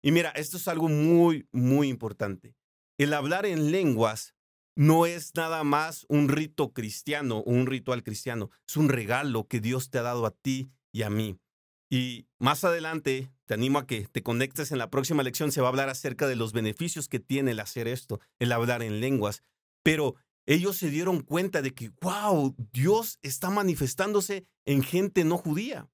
Y 0.00 0.12
mira, 0.12 0.30
esto 0.30 0.58
es 0.58 0.68
algo 0.68 0.88
muy, 0.88 1.48
muy 1.50 1.88
importante. 1.88 2.54
El 2.98 3.12
hablar 3.12 3.46
en 3.46 3.72
lenguas 3.72 4.34
no 4.76 5.06
es 5.06 5.34
nada 5.34 5.64
más 5.64 6.06
un 6.08 6.28
rito 6.28 6.72
cristiano 6.72 7.38
o 7.38 7.50
un 7.50 7.66
ritual 7.66 8.04
cristiano, 8.04 8.50
es 8.68 8.76
un 8.76 8.88
regalo 8.88 9.48
que 9.48 9.60
Dios 9.60 9.90
te 9.90 9.98
ha 9.98 10.02
dado 10.02 10.26
a 10.26 10.30
ti 10.30 10.70
y 10.92 11.02
a 11.02 11.10
mí. 11.10 11.38
Y 11.90 12.26
más 12.38 12.64
adelante 12.64 13.32
te 13.46 13.54
animo 13.54 13.78
a 13.78 13.86
que 13.86 14.06
te 14.06 14.22
conectes 14.22 14.72
en 14.72 14.78
la 14.78 14.90
próxima 14.90 15.22
lección, 15.22 15.52
se 15.52 15.60
va 15.60 15.68
a 15.68 15.70
hablar 15.70 15.88
acerca 15.88 16.26
de 16.26 16.36
los 16.36 16.52
beneficios 16.52 17.08
que 17.08 17.20
tiene 17.20 17.52
el 17.52 17.60
hacer 17.60 17.88
esto, 17.88 18.20
el 18.38 18.52
hablar 18.52 18.82
en 18.82 19.00
lenguas. 19.00 19.42
Pero 19.82 20.16
ellos 20.46 20.76
se 20.76 20.90
dieron 20.90 21.20
cuenta 21.20 21.62
de 21.62 21.72
que, 21.72 21.90
wow, 22.00 22.54
Dios 22.72 23.18
está 23.22 23.50
manifestándose 23.50 24.46
en 24.66 24.82
gente 24.82 25.24
no 25.24 25.38
judía. 25.38 25.88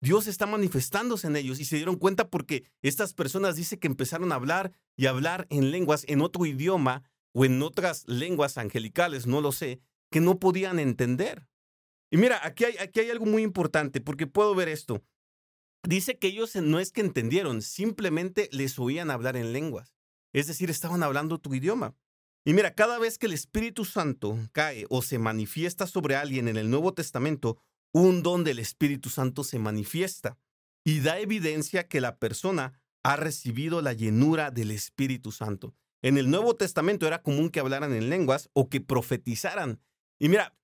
Dios 0.00 0.26
está 0.26 0.46
manifestándose 0.46 1.26
en 1.26 1.36
ellos 1.36 1.60
y 1.60 1.64
se 1.64 1.76
dieron 1.76 1.96
cuenta 1.96 2.28
porque 2.28 2.64
estas 2.82 3.12
personas 3.12 3.56
dice 3.56 3.78
que 3.78 3.86
empezaron 3.86 4.32
a 4.32 4.36
hablar 4.36 4.72
y 4.96 5.06
hablar 5.06 5.46
en 5.50 5.70
lenguas 5.70 6.04
en 6.08 6.22
otro 6.22 6.46
idioma 6.46 7.02
o 7.32 7.44
en 7.44 7.62
otras 7.62 8.08
lenguas 8.08 8.56
angelicales, 8.56 9.26
no 9.26 9.40
lo 9.40 9.52
sé, 9.52 9.80
que 10.10 10.20
no 10.20 10.38
podían 10.38 10.78
entender. 10.78 11.46
Y 12.10 12.16
mira, 12.16 12.40
aquí 12.42 12.64
hay, 12.64 12.76
aquí 12.78 13.00
hay 13.00 13.10
algo 13.10 13.26
muy 13.26 13.42
importante 13.42 14.00
porque 14.00 14.26
puedo 14.26 14.54
ver 14.54 14.68
esto. 14.68 15.02
Dice 15.82 16.18
que 16.18 16.28
ellos 16.28 16.56
no 16.56 16.80
es 16.80 16.92
que 16.92 17.00
entendieron, 17.00 17.62
simplemente 17.62 18.48
les 18.52 18.78
oían 18.78 19.10
hablar 19.10 19.36
en 19.36 19.52
lenguas. 19.52 19.94
Es 20.32 20.46
decir, 20.46 20.70
estaban 20.70 21.02
hablando 21.02 21.38
tu 21.38 21.54
idioma. 21.54 21.94
Y 22.44 22.54
mira, 22.54 22.74
cada 22.74 22.98
vez 22.98 23.18
que 23.18 23.26
el 23.26 23.32
Espíritu 23.32 23.84
Santo 23.84 24.38
cae 24.52 24.86
o 24.88 25.02
se 25.02 25.18
manifiesta 25.18 25.86
sobre 25.86 26.16
alguien 26.16 26.48
en 26.48 26.56
el 26.56 26.70
Nuevo 26.70 26.94
Testamento, 26.94 27.58
un 27.92 28.22
don 28.22 28.44
del 28.44 28.58
Espíritu 28.58 29.08
Santo 29.08 29.44
se 29.44 29.58
manifiesta 29.58 30.38
y 30.84 31.00
da 31.00 31.18
evidencia 31.18 31.88
que 31.88 32.00
la 32.00 32.18
persona 32.18 32.80
ha 33.02 33.16
recibido 33.16 33.82
la 33.82 33.92
llenura 33.92 34.50
del 34.50 34.70
Espíritu 34.70 35.32
Santo. 35.32 35.74
En 36.02 36.16
el 36.16 36.30
Nuevo 36.30 36.56
Testamento 36.56 37.06
era 37.06 37.22
común 37.22 37.50
que 37.50 37.60
hablaran 37.60 37.92
en 37.92 38.08
lenguas 38.08 38.50
o 38.52 38.68
que 38.68 38.80
profetizaran. 38.80 39.80
Y 40.18 40.28
mira, 40.28 40.56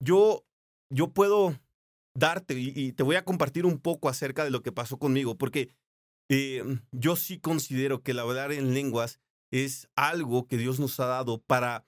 yo, 0.00 0.46
yo 0.90 1.12
puedo 1.12 1.58
darte 2.14 2.54
y, 2.58 2.92
te 2.92 3.02
voy 3.02 3.16
a 3.16 3.24
compartir 3.24 3.66
un 3.66 3.78
poco 3.78 4.08
acerca 4.08 4.44
de 4.44 4.50
lo 4.50 4.62
que 4.62 4.72
pasó 4.72 4.98
conmigo, 4.98 5.36
porque 5.36 5.74
eh, 6.28 6.62
yo 6.92 7.16
sí 7.16 7.38
considero 7.40 8.02
que 8.02 8.12
el 8.12 8.20
hablar 8.20 8.52
en 8.52 8.72
lenguas 8.74 9.20
es 9.50 9.88
algo 9.96 10.46
que 10.46 10.56
Dios 10.56 10.78
nos 10.80 10.98
ha 11.00 11.06
dado 11.06 11.42
para 11.42 11.86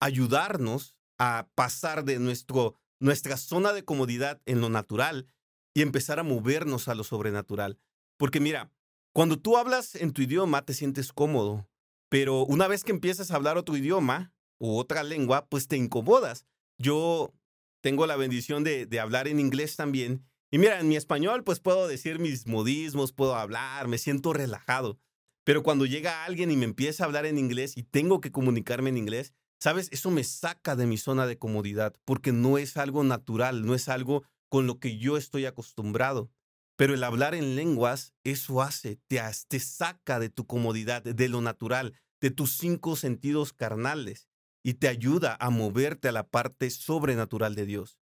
ayudarnos 0.00 0.96
a 1.18 1.48
pasar 1.54 2.04
de 2.04 2.20
nuestro, 2.20 2.76
nuestra 3.00 3.36
zona 3.36 3.72
de 3.72 3.84
comodidad 3.84 4.40
en 4.46 4.60
lo 4.60 4.68
natural 4.68 5.28
y 5.74 5.82
empezar 5.82 6.18
a 6.18 6.24
movernos 6.24 6.88
a 6.88 6.94
lo 6.94 7.04
sobrenatural. 7.04 7.78
Porque 8.16 8.40
mira, 8.40 8.72
cuando 9.12 9.38
tú 9.38 9.56
hablas 9.56 9.94
en 9.94 10.12
tu 10.12 10.22
idioma 10.22 10.64
te 10.64 10.74
sientes 10.74 11.12
cómodo, 11.12 11.68
pero 12.08 12.44
una 12.44 12.68
vez 12.68 12.84
que 12.84 12.92
empiezas 12.92 13.30
a 13.30 13.36
hablar 13.36 13.58
otro 13.58 13.76
idioma 13.76 14.32
u 14.58 14.76
otra 14.76 15.02
lengua, 15.02 15.46
pues 15.48 15.68
te 15.68 15.76
incomodas. 15.76 16.46
Yo 16.78 17.32
tengo 17.80 18.06
la 18.06 18.16
bendición 18.16 18.64
de, 18.64 18.86
de, 18.86 19.00
hablar 19.00 19.28
en 19.28 19.40
inglés 19.40 19.76
también. 19.76 20.24
Y 20.50 20.58
mira, 20.58 20.80
en 20.80 20.88
mi 20.88 20.96
español 20.96 21.44
pues 21.44 21.60
puedo 21.60 21.86
decir 21.86 22.18
mis 22.18 22.46
modismos, 22.46 23.12
puedo 23.12 23.34
hablar, 23.34 23.86
me 23.88 23.98
siento 23.98 24.32
relajado. 24.32 24.98
Pero 25.44 25.62
cuando 25.62 25.86
llega 25.86 26.24
alguien 26.24 26.50
y 26.50 26.56
me 26.56 26.64
empieza 26.64 27.04
a 27.04 27.06
hablar 27.06 27.24
en 27.26 27.38
inglés 27.38 27.76
y 27.76 27.82
tengo 27.82 28.20
que 28.20 28.32
comunicarme 28.32 28.90
en 28.90 28.98
inglés, 28.98 29.32
sabes, 29.60 29.88
eso 29.92 30.10
me 30.10 30.24
saca 30.24 30.76
de 30.76 30.86
mi 30.86 30.96
zona 30.96 31.26
de 31.26 31.38
comodidad 31.38 31.94
porque 32.04 32.32
no 32.32 32.58
es 32.58 32.76
algo 32.76 33.04
natural, 33.04 33.64
no 33.64 33.74
es 33.74 33.88
algo 33.88 34.24
con 34.48 34.66
lo 34.66 34.78
que 34.78 34.98
yo 34.98 35.16
estoy 35.16 35.46
acostumbrado. 35.46 36.30
Pero 36.76 36.94
el 36.94 37.02
hablar 37.02 37.34
en 37.34 37.56
lenguas, 37.56 38.14
eso 38.22 38.62
hace, 38.62 39.00
te, 39.08 39.20
te 39.48 39.58
saca 39.58 40.20
de 40.20 40.30
tu 40.30 40.46
comodidad, 40.46 41.02
de 41.02 41.28
lo 41.28 41.40
natural, 41.40 41.94
de 42.20 42.30
tus 42.30 42.56
cinco 42.56 42.94
sentidos 42.94 43.52
carnales 43.52 44.28
y 44.62 44.74
te 44.74 44.88
ayuda 44.88 45.36
a 45.40 45.50
moverte 45.50 46.08
a 46.08 46.12
la 46.12 46.28
parte 46.28 46.70
sobrenatural 46.70 47.54
de 47.54 47.66
Dios. 47.66 47.98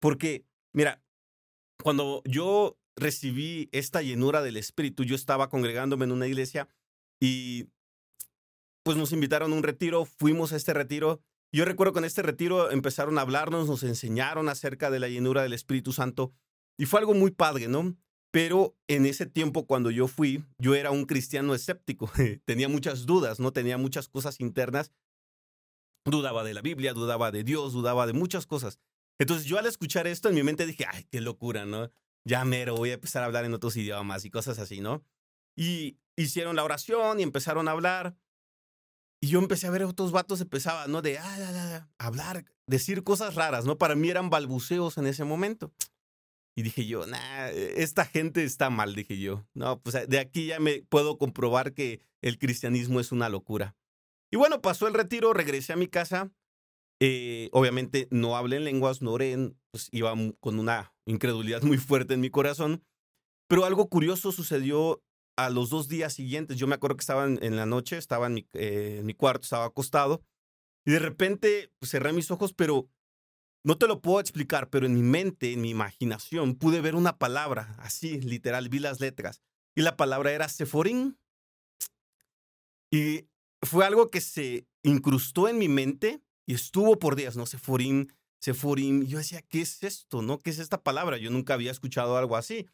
Porque, 0.00 0.44
mira, 0.72 1.02
cuando 1.82 2.22
yo 2.24 2.78
recibí 2.96 3.68
esta 3.72 4.02
llenura 4.02 4.42
del 4.42 4.56
Espíritu, 4.56 5.04
yo 5.04 5.14
estaba 5.14 5.48
congregándome 5.48 6.04
en 6.04 6.12
una 6.12 6.26
iglesia 6.26 6.68
y 7.20 7.68
pues 8.82 8.96
nos 8.96 9.12
invitaron 9.12 9.52
a 9.52 9.56
un 9.56 9.62
retiro, 9.62 10.04
fuimos 10.04 10.52
a 10.52 10.56
este 10.56 10.74
retiro. 10.74 11.20
Yo 11.52 11.64
recuerdo 11.64 11.92
que 11.92 11.98
en 12.00 12.04
este 12.04 12.22
retiro 12.22 12.70
empezaron 12.70 13.18
a 13.18 13.22
hablarnos, 13.22 13.68
nos 13.68 13.82
enseñaron 13.82 14.48
acerca 14.48 14.90
de 14.90 15.00
la 15.00 15.08
llenura 15.08 15.42
del 15.42 15.52
Espíritu 15.52 15.92
Santo 15.92 16.32
y 16.78 16.86
fue 16.86 17.00
algo 17.00 17.14
muy 17.14 17.30
padre, 17.30 17.68
¿no? 17.68 17.96
Pero 18.30 18.76
en 18.86 19.06
ese 19.06 19.26
tiempo 19.26 19.66
cuando 19.66 19.90
yo 19.90 20.06
fui, 20.06 20.44
yo 20.58 20.74
era 20.74 20.92
un 20.92 21.04
cristiano 21.04 21.54
escéptico, 21.54 22.10
tenía 22.44 22.68
muchas 22.68 23.04
dudas, 23.04 23.40
no 23.40 23.52
tenía 23.52 23.76
muchas 23.76 24.08
cosas 24.08 24.40
internas, 24.40 24.92
dudaba 26.04 26.44
de 26.44 26.54
la 26.54 26.62
Biblia, 26.62 26.92
dudaba 26.94 27.30
de 27.32 27.44
Dios, 27.44 27.72
dudaba 27.72 28.06
de 28.06 28.12
muchas 28.12 28.46
cosas. 28.46 28.78
Entonces 29.18 29.46
yo 29.46 29.58
al 29.58 29.66
escuchar 29.66 30.06
esto 30.06 30.28
en 30.28 30.36
mi 30.36 30.42
mente 30.42 30.66
dije, 30.66 30.86
ay, 30.90 31.06
qué 31.10 31.20
locura, 31.20 31.66
¿no? 31.66 31.90
Ya 32.24 32.44
mero, 32.44 32.76
voy 32.76 32.90
a 32.90 32.94
empezar 32.94 33.22
a 33.22 33.26
hablar 33.26 33.44
en 33.44 33.54
otros 33.54 33.76
idiomas 33.76 34.24
y 34.24 34.30
cosas 34.30 34.58
así, 34.58 34.80
¿no? 34.80 35.04
Y 35.56 35.98
hicieron 36.16 36.56
la 36.56 36.64
oración 36.64 37.20
y 37.20 37.22
empezaron 37.22 37.68
a 37.68 37.72
hablar. 37.72 38.16
Y 39.22 39.28
yo 39.28 39.38
empecé 39.38 39.66
a 39.66 39.70
ver 39.70 39.84
otros 39.84 40.12
vatos, 40.12 40.40
empezaba, 40.40 40.86
¿no? 40.86 41.02
De 41.02 41.18
ah, 41.18 41.88
hablar, 41.98 42.46
decir 42.66 43.02
cosas 43.02 43.34
raras, 43.34 43.66
¿no? 43.66 43.76
Para 43.76 43.94
mí 43.94 44.08
eran 44.08 44.30
balbuceos 44.30 44.96
en 44.96 45.06
ese 45.06 45.24
momento. 45.24 45.72
Y 46.56 46.62
dije 46.62 46.86
yo, 46.86 47.06
nah, 47.06 47.48
e, 47.48 47.82
esta 47.82 48.04
gente 48.06 48.44
está 48.44 48.70
mal, 48.70 48.94
dije 48.94 49.18
yo. 49.18 49.46
No, 49.52 49.80
pues 49.80 50.08
de 50.08 50.18
aquí 50.18 50.46
ya 50.46 50.58
me 50.58 50.82
puedo 50.88 51.18
comprobar 51.18 51.74
que 51.74 52.00
el 52.22 52.38
cristianismo 52.38 52.98
es 52.98 53.12
una 53.12 53.28
locura. 53.28 53.76
Y 54.30 54.36
bueno, 54.36 54.62
pasó 54.62 54.88
el 54.88 54.94
retiro, 54.94 55.32
regresé 55.34 55.74
a 55.74 55.76
mi 55.76 55.86
casa. 55.86 56.30
Eh, 57.00 57.48
obviamente 57.52 58.08
no 58.10 58.36
hablé 58.36 58.56
en 58.56 58.64
lenguas, 58.64 59.02
no 59.02 59.12
oré, 59.12 59.54
pues 59.70 59.88
iba 59.90 60.14
con 60.38 60.58
una 60.58 60.94
incredulidad 61.06 61.62
muy 61.62 61.78
fuerte 61.78 62.14
en 62.14 62.20
mi 62.20 62.30
corazón. 62.30 62.84
Pero 63.48 63.64
algo 63.64 63.88
curioso 63.88 64.32
sucedió 64.32 65.02
a 65.44 65.50
los 65.50 65.70
dos 65.70 65.88
días 65.88 66.12
siguientes. 66.12 66.56
Yo 66.56 66.66
me 66.66 66.74
acuerdo 66.74 66.96
que 66.96 67.02
estaba 67.02 67.24
en, 67.24 67.56
la 67.56 67.66
noche, 67.66 67.96
estaba 67.96 68.26
en 68.26 68.34
mi, 68.34 68.46
eh, 68.52 68.98
en 69.00 69.06
mi, 69.06 69.14
cuarto, 69.14 69.44
estaba 69.44 69.64
acostado. 69.64 70.22
Y 70.84 70.92
de 70.92 70.98
repente 70.98 71.72
pues, 71.78 71.90
cerré 71.90 72.12
mis 72.12 72.30
ojos, 72.30 72.52
pero 72.52 72.88
no 73.64 73.76
te 73.76 73.86
lo 73.86 74.00
puedo 74.00 74.20
explicar, 74.20 74.70
pero 74.70 74.86
en 74.86 74.94
mi 74.94 75.02
mente, 75.02 75.52
en 75.52 75.60
mi 75.60 75.70
imaginación, 75.70 76.54
pude 76.56 76.80
ver 76.80 76.94
una 76.94 77.18
palabra, 77.18 77.76
así, 77.78 78.20
literal, 78.20 78.68
vi 78.68 78.78
las 78.78 79.00
letras. 79.00 79.42
Y 79.74 79.82
la 79.82 79.96
palabra 79.96 80.32
era 80.32 80.48
Seforín. 80.48 81.18
Y 82.90 83.28
fue 83.62 83.84
algo 83.84 84.08
que 84.08 84.20
se 84.20 84.66
incrustó 84.82 85.48
en 85.48 85.58
mi 85.58 85.68
mente 85.68 86.22
y 86.46 86.54
estuvo 86.54 86.98
por 86.98 87.16
días, 87.16 87.36
¿no? 87.36 87.46
Seforín, 87.46 88.12
Seforín. 88.40 89.06
Yo 89.06 89.18
decía, 89.18 89.42
¿qué 89.42 89.60
es 89.60 89.82
esto? 89.82 90.22
¿No? 90.22 90.38
¿Qué 90.38 90.50
es 90.50 90.58
esta 90.58 90.82
palabra? 90.82 91.18
Yo 91.18 91.30
nunca 91.30 91.54
había 91.54 91.70
escuchado 91.70 92.16
algo 92.16 92.36
así. 92.36 92.66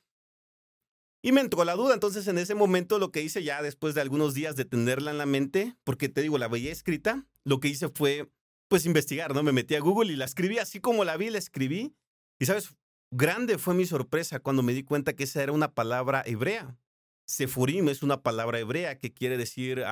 Y 1.26 1.32
me 1.32 1.40
entró 1.40 1.64
la 1.64 1.74
duda. 1.74 1.92
Entonces, 1.92 2.28
en 2.28 2.38
ese 2.38 2.54
momento, 2.54 3.00
lo 3.00 3.10
que 3.10 3.20
hice 3.20 3.42
ya 3.42 3.60
después 3.60 3.96
de 3.96 4.00
algunos 4.00 4.32
días 4.32 4.54
de 4.54 4.64
tenerla 4.64 5.10
en 5.10 5.18
la 5.18 5.26
mente, 5.26 5.76
porque 5.82 6.08
te 6.08 6.22
digo, 6.22 6.38
la 6.38 6.46
veía 6.46 6.70
escrita, 6.70 7.26
lo 7.42 7.58
que 7.58 7.66
hice 7.66 7.88
fue 7.88 8.30
pues 8.68 8.86
investigar, 8.86 9.34
¿no? 9.34 9.42
Me 9.42 9.50
metí 9.50 9.74
a 9.74 9.80
Google 9.80 10.12
y 10.12 10.14
la 10.14 10.24
escribí 10.24 10.58
así 10.58 10.78
como 10.78 11.04
la 11.04 11.16
vi, 11.16 11.30
la 11.30 11.38
escribí. 11.38 11.96
Y 12.38 12.46
sabes, 12.46 12.76
grande 13.10 13.58
fue 13.58 13.74
mi 13.74 13.86
sorpresa 13.86 14.38
cuando 14.38 14.62
me 14.62 14.72
di 14.72 14.84
cuenta 14.84 15.16
que 15.16 15.24
esa 15.24 15.42
era 15.42 15.50
una 15.50 15.74
palabra 15.74 16.22
hebrea. 16.24 16.78
Sefurim 17.24 17.88
es 17.88 18.04
una 18.04 18.22
palabra 18.22 18.60
hebrea 18.60 18.96
que 19.00 19.12
quiere 19.12 19.36
decir 19.36 19.82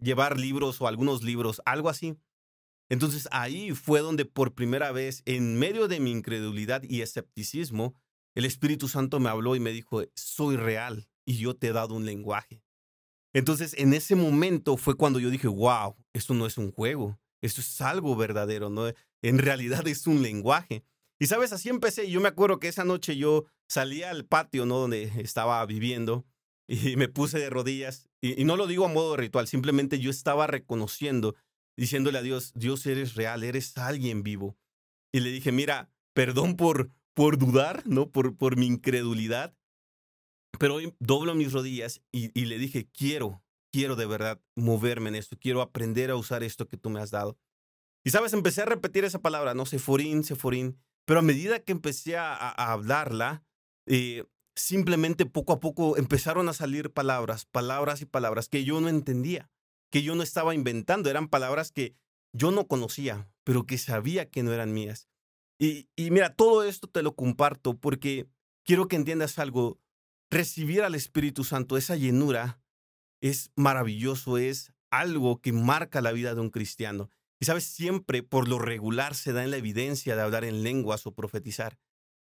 llevar 0.00 0.36
libros 0.36 0.80
o 0.80 0.88
algunos 0.88 1.22
libros, 1.22 1.62
algo 1.64 1.88
así. 1.88 2.16
Entonces 2.88 3.28
ahí 3.30 3.70
fue 3.70 4.00
donde 4.00 4.24
por 4.24 4.52
primera 4.52 4.90
vez, 4.90 5.22
en 5.26 5.60
medio 5.60 5.86
de 5.86 6.00
mi 6.00 6.10
incredulidad 6.10 6.82
y 6.82 7.02
escepticismo, 7.02 7.94
el 8.34 8.44
Espíritu 8.44 8.88
Santo 8.88 9.20
me 9.20 9.30
habló 9.30 9.56
y 9.56 9.60
me 9.60 9.72
dijo, 9.72 10.02
soy 10.14 10.56
real 10.56 11.08
y 11.24 11.38
yo 11.38 11.54
te 11.54 11.68
he 11.68 11.72
dado 11.72 11.94
un 11.94 12.04
lenguaje. 12.04 12.62
Entonces 13.32 13.74
en 13.78 13.94
ese 13.94 14.14
momento 14.14 14.76
fue 14.76 14.96
cuando 14.96 15.18
yo 15.18 15.30
dije, 15.30 15.48
wow, 15.48 15.96
esto 16.12 16.34
no 16.34 16.46
es 16.46 16.58
un 16.58 16.72
juego, 16.72 17.18
esto 17.42 17.60
es 17.60 17.80
algo 17.80 18.16
verdadero, 18.16 18.70
¿no? 18.70 18.88
En 19.22 19.38
realidad 19.38 19.86
es 19.88 20.06
un 20.06 20.22
lenguaje. 20.22 20.84
Y 21.18 21.26
sabes, 21.26 21.52
así 21.52 21.68
empecé. 21.68 22.10
Yo 22.10 22.20
me 22.20 22.28
acuerdo 22.28 22.58
que 22.58 22.68
esa 22.68 22.84
noche 22.84 23.16
yo 23.16 23.46
salí 23.68 24.02
al 24.02 24.24
patio, 24.24 24.66
¿no? 24.66 24.78
Donde 24.78 25.04
estaba 25.20 25.64
viviendo 25.66 26.24
y 26.68 26.96
me 26.96 27.08
puse 27.08 27.38
de 27.38 27.50
rodillas. 27.50 28.08
Y, 28.20 28.40
y, 28.40 28.44
no 28.44 28.56
lo 28.56 28.66
digo 28.66 28.84
a 28.84 28.88
modo 28.88 29.16
ritual, 29.16 29.46
simplemente 29.46 29.98
yo 29.98 30.10
estaba 30.10 30.46
reconociendo, 30.46 31.34
diciéndole 31.76 32.18
a 32.18 32.22
Dios, 32.22 32.52
Dios 32.54 32.86
eres 32.86 33.14
real, 33.14 33.44
eres 33.44 33.76
alguien 33.76 34.22
vivo. 34.22 34.56
Y 35.12 35.20
le 35.20 35.30
dije, 35.30 35.52
mira, 35.52 35.90
perdón 36.14 36.56
por, 36.56 36.90
por 37.14 37.38
dudar, 37.38 37.82
¿no? 37.86 38.10
Por, 38.10 38.36
por 38.36 38.56
mi 38.56 38.66
incredulidad. 38.66 39.56
Pero 40.58 40.74
hoy 40.74 40.94
doblo 40.98 41.34
mis 41.34 41.52
rodillas 41.52 42.02
y, 42.12 42.38
y 42.38 42.46
le 42.46 42.58
dije, 42.58 42.88
quiero, 42.92 43.42
quiero 43.72 43.96
de 43.96 44.06
verdad 44.06 44.40
moverme 44.54 45.08
en 45.08 45.16
esto, 45.16 45.36
quiero 45.38 45.62
aprender 45.62 46.10
a 46.10 46.16
usar 46.16 46.42
esto 46.42 46.68
que 46.68 46.76
tú 46.76 46.90
me 46.90 47.00
has 47.00 47.10
dado. 47.10 47.38
Y 48.04 48.10
sabes, 48.10 48.34
empecé 48.34 48.62
a 48.62 48.66
repetir 48.66 49.04
esa 49.04 49.20
palabra, 49.20 49.54
no, 49.54 49.64
seforín, 49.64 50.24
seforín, 50.24 50.78
pero 51.06 51.20
a 51.20 51.22
medida 51.22 51.58
que 51.60 51.72
empecé 51.72 52.16
a, 52.16 52.50
hablarla, 52.50 53.44
eh, 53.86 54.24
simplemente 54.54 55.26
poco 55.26 55.54
a 55.54 55.60
poco 55.60 55.96
empezaron 55.96 56.48
a 56.48 56.52
salir 56.52 56.92
palabras, 56.92 57.46
palabras 57.46 58.00
y 58.02 58.06
palabras 58.06 58.48
que 58.48 58.64
yo 58.64 58.80
no 58.80 58.88
entendía, 58.88 59.50
que 59.90 60.02
yo 60.02 60.14
no 60.14 60.22
estaba 60.22 60.54
inventando, 60.54 61.10
eran 61.10 61.28
palabras 61.28 61.72
que 61.72 61.96
yo 62.32 62.50
no 62.50 62.66
conocía, 62.66 63.28
pero 63.42 63.66
que 63.66 63.78
sabía 63.78 64.30
que 64.30 64.42
no 64.42 64.52
eran 64.52 64.72
mías. 64.72 65.08
Y, 65.58 65.88
mira, 65.96 66.34
todo 66.34 66.64
esto 66.64 66.88
te 66.88 67.02
lo 67.02 67.14
comparto 67.14 67.78
porque 67.78 68.26
quiero 68.64 68.88
que 68.88 68.96
entiendas 68.96 69.38
algo. 69.38 69.80
Recibir 70.30 70.82
al 70.82 70.94
Espíritu 70.94 71.44
Santo, 71.44 71.76
esa 71.76 71.96
llenura, 71.96 72.60
es 73.20 73.50
maravilloso, 73.54 74.36
es 74.36 74.72
algo 74.90 75.40
que 75.40 75.52
marca 75.52 76.00
la 76.00 76.12
vida 76.12 76.34
de 76.34 76.40
un 76.40 76.50
cristiano. 76.50 77.08
Y 77.40 77.46
sabes, 77.46 77.64
siempre 77.64 78.22
por 78.22 78.48
lo 78.48 78.58
regular 78.58 79.14
se 79.14 79.32
da 79.32 79.44
en 79.44 79.50
la 79.50 79.58
evidencia 79.58 80.16
de 80.16 80.22
hablar 80.22 80.44
en 80.44 80.62
lenguas 80.62 81.06
o 81.06 81.14
profetizar. 81.14 81.78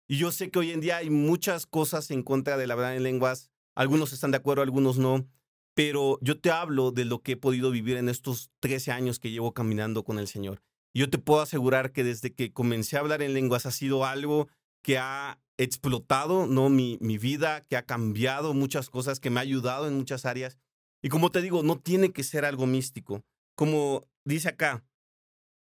Y 0.07 0.17
yo 0.17 0.31
sé 0.31 0.51
que 0.51 0.59
hoy 0.59 0.71
en 0.71 0.81
día 0.81 0.97
hay 0.97 1.09
muchas 1.09 1.65
cosas 1.65 2.11
en 2.11 2.23
contra 2.23 2.57
de 2.57 2.71
hablar 2.71 2.93
en 2.93 3.03
lenguas. 3.03 3.49
Algunos 3.73 4.13
están 4.13 4.31
de 4.31 4.37
acuerdo, 4.37 4.61
algunos 4.61 4.97
no. 4.97 5.27
Pero 5.75 6.19
yo 6.21 6.39
te 6.39 6.51
hablo 6.51 6.91
de 6.91 7.05
lo 7.05 7.21
que 7.23 7.31
he 7.31 7.37
podido 7.37 7.71
vivir 7.71 7.97
en 7.97 8.09
estos 8.09 8.51
13 8.59 8.91
años 8.91 9.17
que 9.17 9.31
llevo 9.31 9.53
caminando 9.53 10.03
con 10.03 10.19
el 10.19 10.27
Señor. 10.27 10.61
Yo 10.93 11.09
te 11.09 11.17
puedo 11.17 11.41
asegurar 11.41 11.91
que 11.91 12.03
desde 12.03 12.33
que 12.33 12.53
comencé 12.53 12.97
a 12.97 12.99
hablar 12.99 13.21
en 13.21 13.33
lenguas 13.33 13.65
ha 13.65 13.71
sido 13.71 14.05
algo 14.05 14.47
que 14.83 14.97
ha 14.97 15.39
explotado 15.57 16.45
¿no? 16.45 16.69
mi, 16.69 16.97
mi 17.01 17.17
vida, 17.17 17.61
que 17.61 17.77
ha 17.77 17.85
cambiado 17.85 18.53
muchas 18.53 18.89
cosas, 18.89 19.19
que 19.19 19.29
me 19.29 19.39
ha 19.39 19.43
ayudado 19.43 19.87
en 19.87 19.95
muchas 19.95 20.25
áreas. 20.25 20.59
Y 21.01 21.09
como 21.09 21.31
te 21.31 21.41
digo, 21.41 21.63
no 21.63 21.79
tiene 21.79 22.11
que 22.11 22.23
ser 22.23 22.45
algo 22.45 22.67
místico. 22.67 23.23
Como 23.55 24.07
dice 24.23 24.49
acá, 24.49 24.83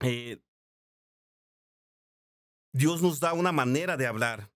eh, 0.01 0.39
Dios 2.73 3.01
nos 3.01 3.19
da 3.19 3.33
una 3.33 3.51
manera 3.51 3.97
de 3.97 4.07
hablar 4.07 4.51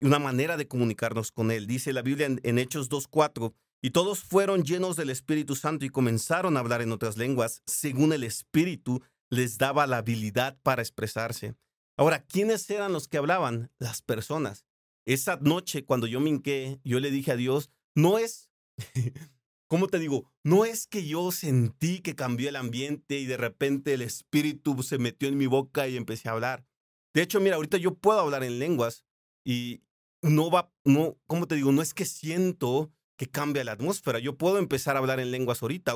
y 0.00 0.06
una 0.06 0.18
manera 0.18 0.56
de 0.56 0.68
comunicarnos 0.68 1.32
con 1.32 1.50
Él. 1.50 1.66
Dice 1.66 1.92
la 1.92 2.02
Biblia 2.02 2.26
en, 2.26 2.40
en 2.44 2.58
Hechos 2.58 2.90
2.4, 2.90 3.54
y 3.84 3.90
todos 3.90 4.20
fueron 4.20 4.62
llenos 4.62 4.94
del 4.96 5.10
Espíritu 5.10 5.56
Santo 5.56 5.84
y 5.84 5.90
comenzaron 5.90 6.56
a 6.56 6.60
hablar 6.60 6.82
en 6.82 6.92
otras 6.92 7.16
lenguas, 7.16 7.62
según 7.66 8.12
el 8.12 8.22
Espíritu 8.22 9.02
les 9.32 9.56
daba 9.56 9.86
la 9.86 9.96
habilidad 9.96 10.58
para 10.62 10.82
expresarse. 10.82 11.54
Ahora, 11.96 12.22
¿quiénes 12.22 12.68
eran 12.68 12.92
los 12.92 13.08
que 13.08 13.16
hablaban? 13.16 13.70
Las 13.78 14.02
personas. 14.02 14.66
Esa 15.06 15.36
noche, 15.36 15.86
cuando 15.86 16.06
yo 16.06 16.20
me 16.20 16.28
hinqué, 16.28 16.80
yo 16.84 17.00
le 17.00 17.10
dije 17.10 17.32
a 17.32 17.36
Dios, 17.36 17.70
no 17.94 18.18
es, 18.18 18.50
¿cómo 19.68 19.88
te 19.88 19.98
digo? 19.98 20.30
No 20.44 20.66
es 20.66 20.86
que 20.86 21.06
yo 21.06 21.32
sentí 21.32 22.00
que 22.00 22.14
cambió 22.14 22.50
el 22.50 22.56
ambiente 22.56 23.18
y 23.18 23.24
de 23.24 23.38
repente 23.38 23.94
el 23.94 24.02
Espíritu 24.02 24.82
se 24.82 24.98
metió 24.98 25.28
en 25.28 25.38
mi 25.38 25.46
boca 25.46 25.88
y 25.88 25.96
empecé 25.96 26.28
a 26.28 26.32
hablar. 26.32 26.66
De 27.14 27.22
hecho, 27.22 27.40
mira, 27.40 27.56
ahorita 27.56 27.78
yo 27.78 27.94
puedo 27.94 28.20
hablar 28.20 28.44
en 28.44 28.58
lenguas 28.58 29.06
y 29.46 29.82
no 30.20 30.50
va, 30.50 30.70
no, 30.84 31.16
¿cómo 31.26 31.48
te 31.48 31.54
digo? 31.54 31.72
No 31.72 31.80
es 31.80 31.94
que 31.94 32.04
siento 32.04 32.92
que 33.16 33.28
cambia 33.28 33.64
la 33.64 33.72
atmósfera. 33.72 34.18
Yo 34.18 34.36
puedo 34.36 34.58
empezar 34.58 34.96
a 34.96 34.98
hablar 34.98 35.20
en 35.20 35.30
lenguas 35.30 35.62
ahorita. 35.62 35.94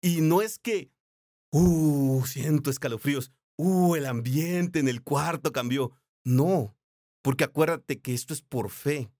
Y 0.00 0.20
no 0.20 0.42
es 0.42 0.58
que, 0.58 0.90
uh, 1.50 2.24
siento 2.24 2.70
escalofríos, 2.70 3.32
uh, 3.56 3.96
el 3.96 4.06
ambiente 4.06 4.78
en 4.78 4.88
el 4.88 5.02
cuarto 5.02 5.52
cambió. 5.52 5.92
No, 6.24 6.76
porque 7.22 7.44
acuérdate 7.44 8.00
que 8.00 8.14
esto 8.14 8.34
es 8.34 8.42
por 8.42 8.70
fe. 8.70 9.10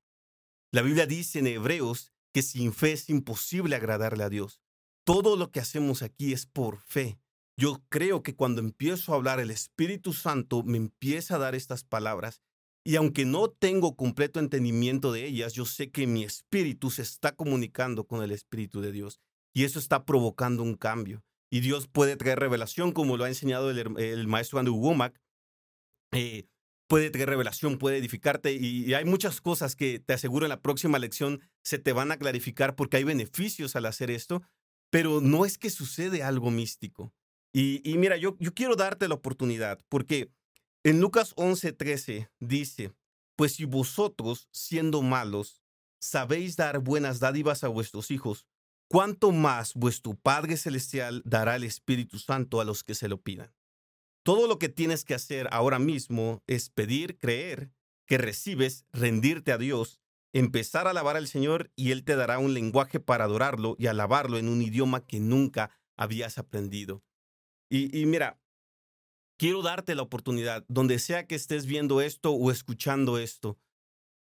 La 0.70 0.82
Biblia 0.82 1.06
dice 1.06 1.38
en 1.38 1.46
Hebreos 1.46 2.12
que 2.32 2.42
sin 2.42 2.72
fe 2.72 2.92
es 2.92 3.08
imposible 3.08 3.74
agradarle 3.74 4.24
a 4.24 4.28
Dios. 4.28 4.60
Todo 5.04 5.36
lo 5.36 5.50
que 5.50 5.60
hacemos 5.60 6.02
aquí 6.02 6.32
es 6.32 6.46
por 6.46 6.78
fe. 6.78 7.18
Yo 7.56 7.82
creo 7.88 8.22
que 8.22 8.36
cuando 8.36 8.60
empiezo 8.60 9.12
a 9.12 9.16
hablar, 9.16 9.40
el 9.40 9.50
Espíritu 9.50 10.12
Santo 10.12 10.62
me 10.62 10.76
empieza 10.76 11.36
a 11.36 11.38
dar 11.38 11.54
estas 11.54 11.82
palabras 11.82 12.42
y 12.84 12.96
aunque 12.96 13.24
no 13.24 13.50
tengo 13.50 13.96
completo 13.96 14.40
entendimiento 14.40 15.12
de 15.12 15.26
ellas, 15.26 15.52
yo 15.52 15.64
sé 15.64 15.90
que 15.90 16.06
mi 16.06 16.24
espíritu 16.24 16.90
se 16.90 17.02
está 17.02 17.32
comunicando 17.32 18.06
con 18.06 18.22
el 18.22 18.30
Espíritu 18.30 18.80
de 18.80 18.92
Dios 18.92 19.20
y 19.54 19.64
eso 19.64 19.78
está 19.78 20.04
provocando 20.04 20.62
un 20.62 20.74
cambio. 20.74 21.22
Y 21.50 21.60
Dios 21.60 21.88
puede 21.88 22.16
traer 22.16 22.38
revelación, 22.38 22.92
como 22.92 23.16
lo 23.16 23.24
ha 23.24 23.28
enseñado 23.28 23.70
el, 23.70 24.26
maestro 24.26 24.58
Andrew 24.58 24.76
Womack. 24.76 25.20
Eh, 26.12 26.46
puede 26.88 27.10
traer 27.10 27.28
revelación, 27.28 27.78
puede 27.78 27.98
edificarte 27.98 28.52
y, 28.52 28.94
hay 28.94 29.04
muchas 29.04 29.40
cosas 29.40 29.76
que 29.76 29.98
te 29.98 30.14
aseguro 30.14 30.46
en 30.46 30.50
la 30.50 30.62
próxima 30.62 30.98
lección 30.98 31.40
se 31.62 31.78
te 31.78 31.92
van 31.92 32.12
a 32.12 32.16
clarificar 32.16 32.74
porque 32.74 32.96
hay 32.96 33.04
beneficios 33.04 33.76
al 33.76 33.86
hacer 33.86 34.10
esto, 34.10 34.42
pero 34.90 35.20
no 35.20 35.44
es 35.44 35.58
que 35.58 35.70
sucede 35.70 36.22
algo 36.22 36.50
místico. 36.50 37.12
Y, 37.52 37.82
mira, 37.98 38.16
yo 38.16 38.36
quiero 38.54 38.76
darte 38.76 39.08
la 39.08 39.16
oportunidad 39.16 39.80
porque 39.88 40.30
en 40.84 41.00
Lucas 41.00 41.34
11:13 41.36 42.30
dice, 42.38 42.92
pues 43.36 43.54
si 43.54 43.64
vosotros, 43.64 44.48
siendo 44.52 45.02
malos, 45.02 45.62
sabéis 46.00 46.56
dar 46.56 46.80
buenas 46.80 47.20
dádivas 47.20 47.64
a 47.64 47.68
vuestros 47.68 48.10
hijos, 48.10 48.46
¿cuánto 48.88 49.32
más 49.32 49.74
vuestro 49.74 50.14
Padre 50.14 50.56
Celestial 50.56 51.22
dará 51.24 51.56
el 51.56 51.64
Espíritu 51.64 52.18
Santo 52.18 52.60
a 52.60 52.64
los 52.64 52.84
que 52.84 52.94
se 52.94 53.08
lo 53.08 53.20
pidan? 53.20 53.54
Todo 54.24 54.46
lo 54.46 54.58
que 54.58 54.68
tienes 54.68 55.04
que 55.04 55.14
hacer 55.14 55.48
ahora 55.52 55.78
mismo 55.78 56.42
es 56.46 56.70
pedir, 56.70 57.18
creer, 57.18 57.70
que 58.06 58.18
recibes, 58.18 58.84
rendirte 58.92 59.52
a 59.52 59.58
Dios, 59.58 60.00
empezar 60.32 60.86
a 60.86 60.90
alabar 60.90 61.16
al 61.16 61.28
Señor 61.28 61.70
y 61.76 61.92
Él 61.92 62.04
te 62.04 62.16
dará 62.16 62.38
un 62.38 62.54
lenguaje 62.54 63.00
para 63.00 63.24
adorarlo 63.24 63.76
y 63.78 63.86
alabarlo 63.86 64.38
en 64.38 64.48
un 64.48 64.62
idioma 64.62 65.06
que 65.06 65.20
nunca 65.20 65.70
habías 65.96 66.38
aprendido. 66.38 67.02
Y, 67.70 67.96
y 67.98 68.06
mira, 68.06 68.40
quiero 69.38 69.62
darte 69.62 69.94
la 69.94 70.02
oportunidad, 70.02 70.64
donde 70.68 70.98
sea 70.98 71.26
que 71.26 71.34
estés 71.34 71.64
viendo 71.64 72.00
esto 72.00 72.32
o 72.32 72.50
escuchando 72.50 73.18
esto, 73.18 73.58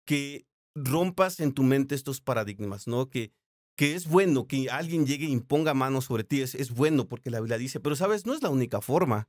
que 0.05 0.47
rompas 0.75 1.41
en 1.41 1.53
tu 1.53 1.63
mente 1.63 1.95
estos 1.95 2.21
paradigmas, 2.21 2.87
¿no? 2.87 3.09
Que, 3.09 3.33
que 3.77 3.95
es 3.95 4.07
bueno 4.07 4.47
que 4.47 4.69
alguien 4.71 5.07
llegue 5.07 5.27
e 5.27 5.31
imponga 5.31 5.73
manos 5.73 6.07
sobre 6.07 6.25
ti, 6.25 6.43
es, 6.43 6.55
es 6.55 6.73
bueno 6.73 7.09
porque 7.09 7.31
la 7.31 7.41
Biblia 7.41 7.59
dice, 7.59 7.81
pero 7.81 7.97
sabes, 7.97 8.27
no 8.27 8.35
es 8.35 8.43
la 8.43 8.51
única 8.51 8.81
forma. 8.81 9.29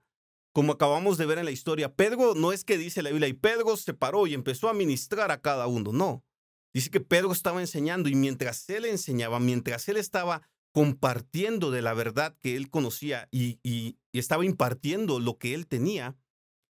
Como 0.54 0.72
acabamos 0.72 1.18
de 1.18 1.26
ver 1.26 1.38
en 1.38 1.46
la 1.46 1.52
historia, 1.52 1.94
Pedro 1.94 2.34
no 2.34 2.52
es 2.52 2.64
que 2.64 2.78
dice 2.78 3.04
la 3.04 3.10
Biblia 3.10 3.28
y 3.28 3.34
Pedro 3.34 3.76
se 3.78 3.94
paró 3.94 4.26
y 4.26 4.34
empezó 4.34 4.70
a 4.70 4.74
ministrar 4.74 5.30
a 5.30 5.42
cada 5.42 5.68
uno, 5.68 5.92
no. 5.92 6.24
Dice 6.74 6.90
que 6.90 7.02
Pedro 7.02 7.32
estaba 7.32 7.62
enseñando 7.62 8.10
y 8.10 8.16
mientras 8.16 8.70
él 8.70 8.86
enseñaba, 8.86 9.40
mientras 9.40 9.88
él 9.88 9.98
estaba 9.98 10.42
compartiendo 10.76 11.72
de 11.72 11.82
la 11.82 11.94
verdad 11.94 12.36
que 12.42 12.58
él 12.58 12.70
conocía 12.70 13.30
y, 13.32 13.98
estaba 14.12 14.44
impartiendo 14.44 15.22
lo 15.22 15.38
que 15.38 15.54
él 15.54 15.68
tenía, 15.68 16.18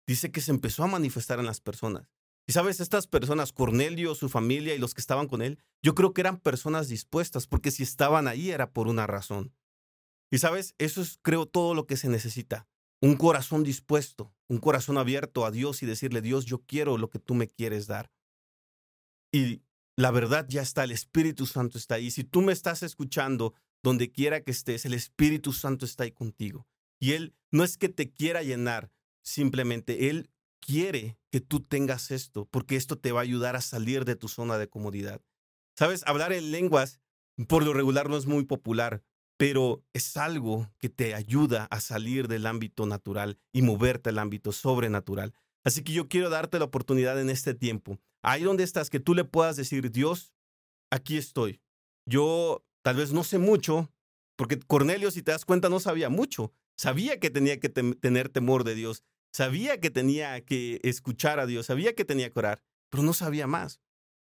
dice 0.09 0.33
que 0.33 0.41
se 0.41 0.51
empezó 0.51 0.83
a 0.83 0.89
manifestar 0.89 1.39
en 1.39 1.47
las 1.47 1.61
personas. 1.61 2.11
Y 2.49 2.53
sabes, 2.53 2.81
estas 2.81 3.07
personas, 3.07 3.53
Cornelio, 3.53 4.17
su 4.17 4.29
familia 4.29 4.75
y 4.75 4.79
los 4.79 4.95
que 4.95 5.01
estaban 5.01 5.29
con 5.29 5.41
él, 5.41 5.61
yo 5.85 5.95
creo 5.95 6.13
que 6.13 6.21
eran 6.21 6.41
personas 6.41 6.89
dispuestas, 6.89 7.47
porque 7.47 7.71
si 7.71 7.85
estaban 7.85 8.27
ahí 8.27 8.51
era 8.51 8.73
por 8.73 8.89
una 8.89 9.07
razón. 9.07 9.55
Y 10.33 10.39
sabes, 10.39 10.75
eso 10.79 11.01
es 11.01 11.21
creo 11.23 11.47
todo 11.47 11.73
lo 11.73 11.87
que 11.87 11.97
se 11.97 12.09
necesita. 12.09 12.67
Un 13.01 13.15
corazón 13.15 13.63
dispuesto, 13.63 14.35
un 14.49 14.59
corazón 14.59 14.99
abierto 14.99 15.47
a 15.47 15.53
Dios 15.53 15.81
y 15.85 15.87
decirle, 15.87 16.23
Dios, 16.23 16.45
yo 16.45 16.59
quiero 16.67 16.99
lo 16.99 17.09
que 17.09 17.21
tú 17.21 17.37
me 17.37 17.47
quieres 17.47 17.87
dar. 17.87 18.11
Y 19.33 19.63
la 19.97 20.11
verdad 20.11 20.45
ya 20.49 20.63
está, 20.63 20.83
el 20.83 20.91
Espíritu 20.91 21.47
Santo 21.47 21.79
está 21.79 21.95
ahí. 21.95 22.11
Si 22.11 22.25
tú 22.25 22.43
me 22.43 22.53
estás 22.53 22.83
escuchando 22.83 23.55
donde 23.83 24.11
quiera 24.11 24.43
que 24.43 24.51
estés, 24.51 24.85
el 24.85 24.95
Espíritu 24.95 25.53
Santo 25.53 25.85
está 25.85 26.05
ahí 26.05 26.13
contigo. 26.13 26.67
Y 27.01 27.13
Él 27.13 27.35
no 27.51 27.65
es 27.65 27.77
que 27.77 27.89
te 27.89 28.13
quiera 28.13 28.43
llenar, 28.43 28.93
simplemente 29.23 30.09
Él 30.09 30.31
quiere 30.61 31.19
que 31.31 31.41
tú 31.41 31.61
tengas 31.61 32.11
esto, 32.11 32.47
porque 32.47 32.77
esto 32.77 32.97
te 32.97 33.13
va 33.13 33.21
a 33.21 33.25
ayudar 33.25 33.57
a 33.57 33.61
salir 33.61 34.05
de 34.05 34.17
tu 34.17 34.29
zona 34.29 34.59
de 34.59 34.69
comodidad. 34.69 35.21
Sabes, 35.77 36.03
hablar 36.07 36.33
en 36.33 36.53
lenguas 36.53 37.01
por 37.49 37.65
lo 37.65 37.73
regular 37.73 38.09
no 38.09 38.17
es 38.17 38.27
muy 38.27 38.45
popular, 38.45 39.03
pero 39.37 39.85
es 39.93 40.17
algo 40.17 40.71
que 40.79 40.89
te 40.89 41.15
ayuda 41.15 41.67
a 41.71 41.81
salir 41.81 42.29
del 42.29 42.47
ámbito 42.47 42.87
natural 42.87 43.39
y 43.53 43.63
moverte 43.63 44.11
al 44.11 44.19
ámbito 44.19 44.53
sobrenatural. 44.53 45.35
Así 45.65 45.83
que 45.83 45.93
yo 45.93 46.09
quiero 46.09 46.31
darte 46.31 46.59
la 46.59 46.67
oportunidad 46.67 47.21
en 47.21 47.31
este 47.31 47.55
tiempo, 47.55 47.99
ahí 48.23 48.43
donde 48.43 48.65
estás, 48.65 48.91
que 48.91 49.01
tú 49.01 49.15
le 49.15 49.25
puedas 49.25 49.57
decir, 49.57 49.91
Dios, 49.91 50.33
aquí 50.91 51.17
estoy. 51.17 51.61
Yo 52.07 52.65
Tal 52.83 52.97
vez 52.97 53.13
no 53.13 53.25
sé 53.25 53.39
mucho, 53.39 53.93
porque 54.37 54.59
Cornelio, 54.59 55.11
si 55.11 55.23
te 55.23 55.33
das 55.33 55.45
cuenta, 55.45 55.69
no 55.69 55.81
sabía 55.81 56.09
mucho. 56.09 56.53
Sabía 56.77 57.21
que 57.21 57.31
tenía 57.31 57.61
que 57.61 57.69
tener 57.69 58.29
temor 58.29 58.65
de 58.65 58.75
Dios, 58.75 59.05
sabía 59.33 59.79
que 59.79 59.91
tenía 59.91 60.45
que 60.45 60.81
escuchar 60.83 61.39
a 61.39 61.47
Dios, 61.47 61.67
sabía 61.67 61.95
que 61.95 62.05
tenía 62.05 62.31
que 62.31 62.39
orar, 62.39 62.63
pero 62.91 63.03
no 63.03 63.13
sabía 63.13 63.47
más. 63.47 63.81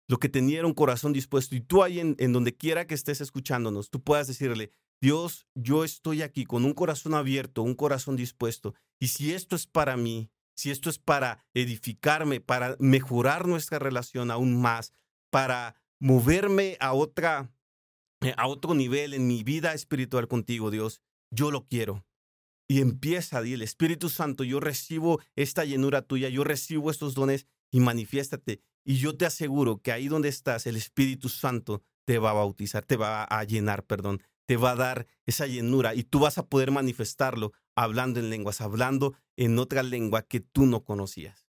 Lo 0.08 0.18
que 0.18 0.28
tenía 0.28 0.58
era 0.58 0.66
un 0.66 0.74
corazón 0.74 1.12
dispuesto. 1.12 1.56
Y 1.56 1.60
tú 1.60 1.82
ahí 1.82 1.98
en, 1.98 2.14
en 2.18 2.32
donde 2.32 2.54
quiera 2.56 2.86
que 2.86 2.94
estés 2.94 3.20
escuchándonos, 3.20 3.90
tú 3.90 4.02
puedas 4.02 4.28
decirle, 4.28 4.70
Dios, 5.00 5.46
yo 5.54 5.84
estoy 5.84 6.22
aquí 6.22 6.44
con 6.44 6.64
un 6.64 6.72
corazón 6.72 7.14
abierto, 7.14 7.62
un 7.62 7.74
corazón 7.74 8.16
dispuesto. 8.16 8.74
Y 9.00 9.08
si 9.08 9.32
esto 9.32 9.56
es 9.56 9.66
para 9.66 9.96
mí, 9.96 10.30
si 10.54 10.70
esto 10.70 10.88
es 10.88 10.98
para 10.98 11.44
edificarme, 11.52 12.40
para 12.40 12.76
mejorar 12.78 13.46
nuestra 13.46 13.78
relación 13.78 14.30
aún 14.30 14.60
más, 14.60 14.92
para 15.30 15.74
moverme 15.98 16.76
a 16.80 16.92
otra 16.92 17.50
a 18.36 18.46
otro 18.46 18.74
nivel 18.74 19.14
en 19.14 19.26
mi 19.26 19.42
vida 19.42 19.74
espiritual 19.74 20.28
contigo, 20.28 20.70
Dios. 20.70 21.00
Yo 21.30 21.50
lo 21.50 21.66
quiero. 21.66 22.04
Y 22.68 22.80
empieza, 22.80 23.42
di 23.42 23.52
el 23.52 23.62
Espíritu 23.62 24.08
Santo, 24.08 24.42
yo 24.42 24.58
recibo 24.58 25.20
esta 25.36 25.64
llenura 25.64 26.02
tuya, 26.02 26.28
yo 26.28 26.42
recibo 26.42 26.90
estos 26.90 27.14
dones 27.14 27.46
y 27.70 27.80
manifiéstate. 27.80 28.60
Y 28.84 28.96
yo 28.96 29.16
te 29.16 29.26
aseguro 29.26 29.80
que 29.80 29.92
ahí 29.92 30.08
donde 30.08 30.28
estás, 30.28 30.66
el 30.66 30.76
Espíritu 30.76 31.28
Santo 31.28 31.82
te 32.04 32.18
va 32.18 32.30
a 32.30 32.34
bautizar, 32.34 32.84
te 32.84 32.96
va 32.96 33.24
a 33.24 33.44
llenar, 33.44 33.84
perdón, 33.84 34.22
te 34.46 34.56
va 34.56 34.72
a 34.72 34.76
dar 34.76 35.06
esa 35.26 35.46
llenura 35.46 35.94
y 35.94 36.04
tú 36.04 36.20
vas 36.20 36.38
a 36.38 36.46
poder 36.46 36.70
manifestarlo 36.70 37.52
hablando 37.76 38.20
en 38.20 38.30
lenguas, 38.30 38.60
hablando 38.60 39.14
en 39.36 39.58
otra 39.58 39.82
lengua 39.82 40.22
que 40.22 40.40
tú 40.40 40.66
no 40.66 40.84
conocías. 40.84 41.48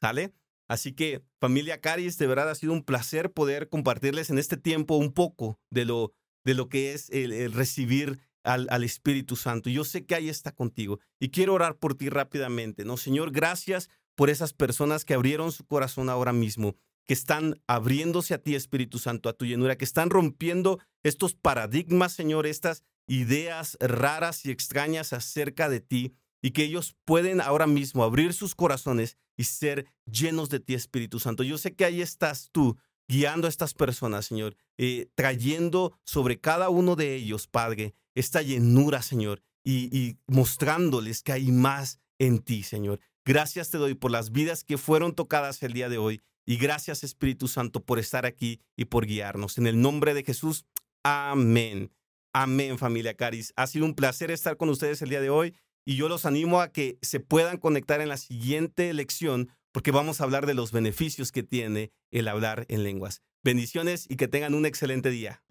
¿Sale? 0.00 0.34
Así 0.72 0.94
que 0.94 1.22
familia 1.38 1.82
Caris, 1.82 2.16
de 2.16 2.26
verdad 2.26 2.48
ha 2.48 2.54
sido 2.54 2.72
un 2.72 2.82
placer 2.82 3.30
poder 3.30 3.68
compartirles 3.68 4.30
en 4.30 4.38
este 4.38 4.56
tiempo 4.56 4.96
un 4.96 5.12
poco 5.12 5.60
de 5.68 5.84
lo, 5.84 6.14
de 6.46 6.54
lo 6.54 6.70
que 6.70 6.94
es 6.94 7.10
el, 7.10 7.52
recibir 7.52 8.20
al, 8.42 8.68
al, 8.70 8.82
Espíritu 8.82 9.36
Santo. 9.36 9.68
Yo 9.68 9.84
sé 9.84 10.06
que 10.06 10.14
ahí 10.14 10.30
está 10.30 10.50
contigo 10.52 10.98
y 11.20 11.28
quiero 11.28 11.52
orar 11.52 11.76
por 11.76 11.94
ti 11.94 12.08
rápidamente. 12.08 12.86
No, 12.86 12.96
Señor, 12.96 13.32
gracias 13.32 13.90
por 14.14 14.30
esas 14.30 14.54
personas 14.54 15.04
que 15.04 15.12
abrieron 15.12 15.52
su 15.52 15.66
corazón 15.66 16.08
ahora 16.08 16.32
mismo, 16.32 16.74
que 17.04 17.12
están 17.12 17.60
abriéndose 17.66 18.32
a 18.32 18.38
ti, 18.38 18.54
Espíritu 18.54 18.98
Santo, 18.98 19.28
a 19.28 19.34
tu 19.34 19.44
llenura, 19.44 19.76
que 19.76 19.84
están 19.84 20.08
rompiendo 20.08 20.80
estos 21.02 21.34
paradigmas, 21.34 22.14
Señor, 22.14 22.46
estas 22.46 22.82
ideas 23.06 23.76
raras 23.78 24.46
y 24.46 24.50
extrañas 24.50 25.12
acerca 25.12 25.68
de 25.68 25.80
ti 25.80 26.14
y 26.40 26.52
que 26.52 26.64
ellos 26.64 26.96
pueden 27.04 27.42
ahora 27.42 27.66
mismo 27.66 28.04
abrir 28.04 28.32
sus 28.32 28.54
corazones 28.54 29.18
y 29.36 29.44
ser 29.44 29.86
llenos 30.06 30.48
de 30.48 30.60
ti, 30.60 30.74
Espíritu 30.74 31.18
Santo. 31.18 31.42
Yo 31.42 31.58
sé 31.58 31.74
que 31.74 31.84
ahí 31.84 32.00
estás 32.00 32.50
tú 32.52 32.76
guiando 33.08 33.46
a 33.46 33.50
estas 33.50 33.74
personas, 33.74 34.26
Señor, 34.26 34.56
eh, 34.78 35.08
trayendo 35.14 35.98
sobre 36.04 36.40
cada 36.40 36.70
uno 36.70 36.96
de 36.96 37.14
ellos, 37.14 37.46
Padre, 37.46 37.94
esta 38.14 38.42
llenura, 38.42 39.02
Señor, 39.02 39.42
y, 39.64 39.96
y 39.96 40.18
mostrándoles 40.26 41.22
que 41.22 41.32
hay 41.32 41.52
más 41.52 41.98
en 42.18 42.38
ti, 42.38 42.62
Señor. 42.62 43.00
Gracias 43.24 43.70
te 43.70 43.78
doy 43.78 43.94
por 43.94 44.10
las 44.10 44.32
vidas 44.32 44.64
que 44.64 44.78
fueron 44.78 45.14
tocadas 45.14 45.62
el 45.62 45.72
día 45.72 45.88
de 45.88 45.98
hoy 45.98 46.20
y 46.44 46.56
gracias 46.56 47.04
Espíritu 47.04 47.46
Santo 47.48 47.84
por 47.84 47.98
estar 47.98 48.26
aquí 48.26 48.60
y 48.76 48.86
por 48.86 49.06
guiarnos. 49.06 49.58
En 49.58 49.66
el 49.66 49.80
nombre 49.80 50.14
de 50.14 50.24
Jesús, 50.24 50.64
amén. 51.04 51.92
Amén 52.32 52.78
familia 52.78 53.14
Caris. 53.14 53.52
Ha 53.56 53.66
sido 53.66 53.84
un 53.84 53.94
placer 53.94 54.30
estar 54.30 54.56
con 54.56 54.70
ustedes 54.70 55.02
el 55.02 55.10
día 55.10 55.20
de 55.20 55.30
hoy 55.30 55.54
y 55.84 55.96
yo 55.96 56.08
los 56.08 56.26
animo 56.26 56.60
a 56.60 56.72
que 56.72 56.98
se 57.02 57.20
puedan 57.20 57.58
conectar 57.58 58.00
en 58.00 58.08
la 58.08 58.16
siguiente 58.16 58.92
lección 58.92 59.50
porque 59.72 59.90
vamos 59.90 60.20
a 60.20 60.24
hablar 60.24 60.46
de 60.46 60.54
los 60.54 60.70
beneficios 60.70 61.32
que 61.32 61.42
tiene 61.42 61.92
el 62.10 62.28
hablar 62.28 62.66
en 62.68 62.84
lenguas. 62.84 63.22
Bendiciones 63.42 64.06
y 64.08 64.16
que 64.16 64.28
tengan 64.28 64.54
un 64.54 64.66
excelente 64.66 65.10
día. 65.10 65.42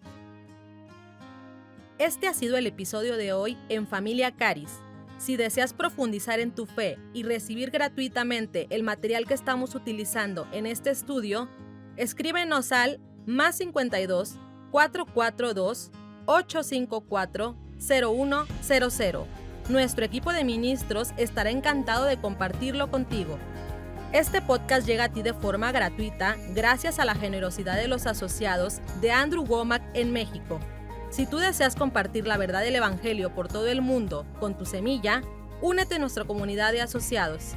Este 1.98 2.26
ha 2.28 2.34
sido 2.34 2.56
el 2.56 2.66
episodio 2.66 3.16
de 3.16 3.32
hoy 3.32 3.58
en 3.68 3.86
Familia 3.86 4.34
Caris. 4.34 4.80
Si 5.18 5.36
deseas 5.36 5.72
profundizar 5.74 6.40
en 6.40 6.52
tu 6.52 6.66
fe 6.66 6.98
y 7.12 7.22
recibir 7.22 7.70
gratuitamente 7.70 8.66
el 8.70 8.82
material 8.82 9.26
que 9.26 9.34
estamos 9.34 9.74
utilizando 9.74 10.48
en 10.52 10.66
este 10.66 10.90
estudio, 10.90 11.48
escríbenos 11.96 12.72
al 12.72 13.00
más 13.26 13.58
52 13.58 14.38
442 14.70 15.90
854 16.26 17.56
0100 17.78 19.41
nuestro 19.68 20.04
equipo 20.04 20.32
de 20.32 20.44
ministros 20.44 21.10
estará 21.16 21.50
encantado 21.50 22.04
de 22.04 22.16
compartirlo 22.16 22.90
contigo. 22.90 23.38
Este 24.12 24.42
podcast 24.42 24.86
llega 24.86 25.04
a 25.04 25.08
ti 25.08 25.22
de 25.22 25.32
forma 25.32 25.72
gratuita 25.72 26.36
gracias 26.54 26.98
a 26.98 27.04
la 27.04 27.14
generosidad 27.14 27.76
de 27.76 27.88
los 27.88 28.06
asociados 28.06 28.80
de 29.00 29.10
Andrew 29.10 29.44
Womack 29.44 29.82
en 29.94 30.12
México. 30.12 30.60
Si 31.10 31.26
tú 31.26 31.38
deseas 31.38 31.76
compartir 31.76 32.26
la 32.26 32.36
verdad 32.36 32.62
del 32.62 32.76
Evangelio 32.76 33.34
por 33.34 33.48
todo 33.48 33.68
el 33.68 33.80
mundo 33.82 34.26
con 34.38 34.56
tu 34.56 34.66
semilla, 34.66 35.22
únete 35.62 35.94
a 35.94 35.98
nuestra 35.98 36.24
comunidad 36.24 36.72
de 36.72 36.82
asociados. 36.82 37.54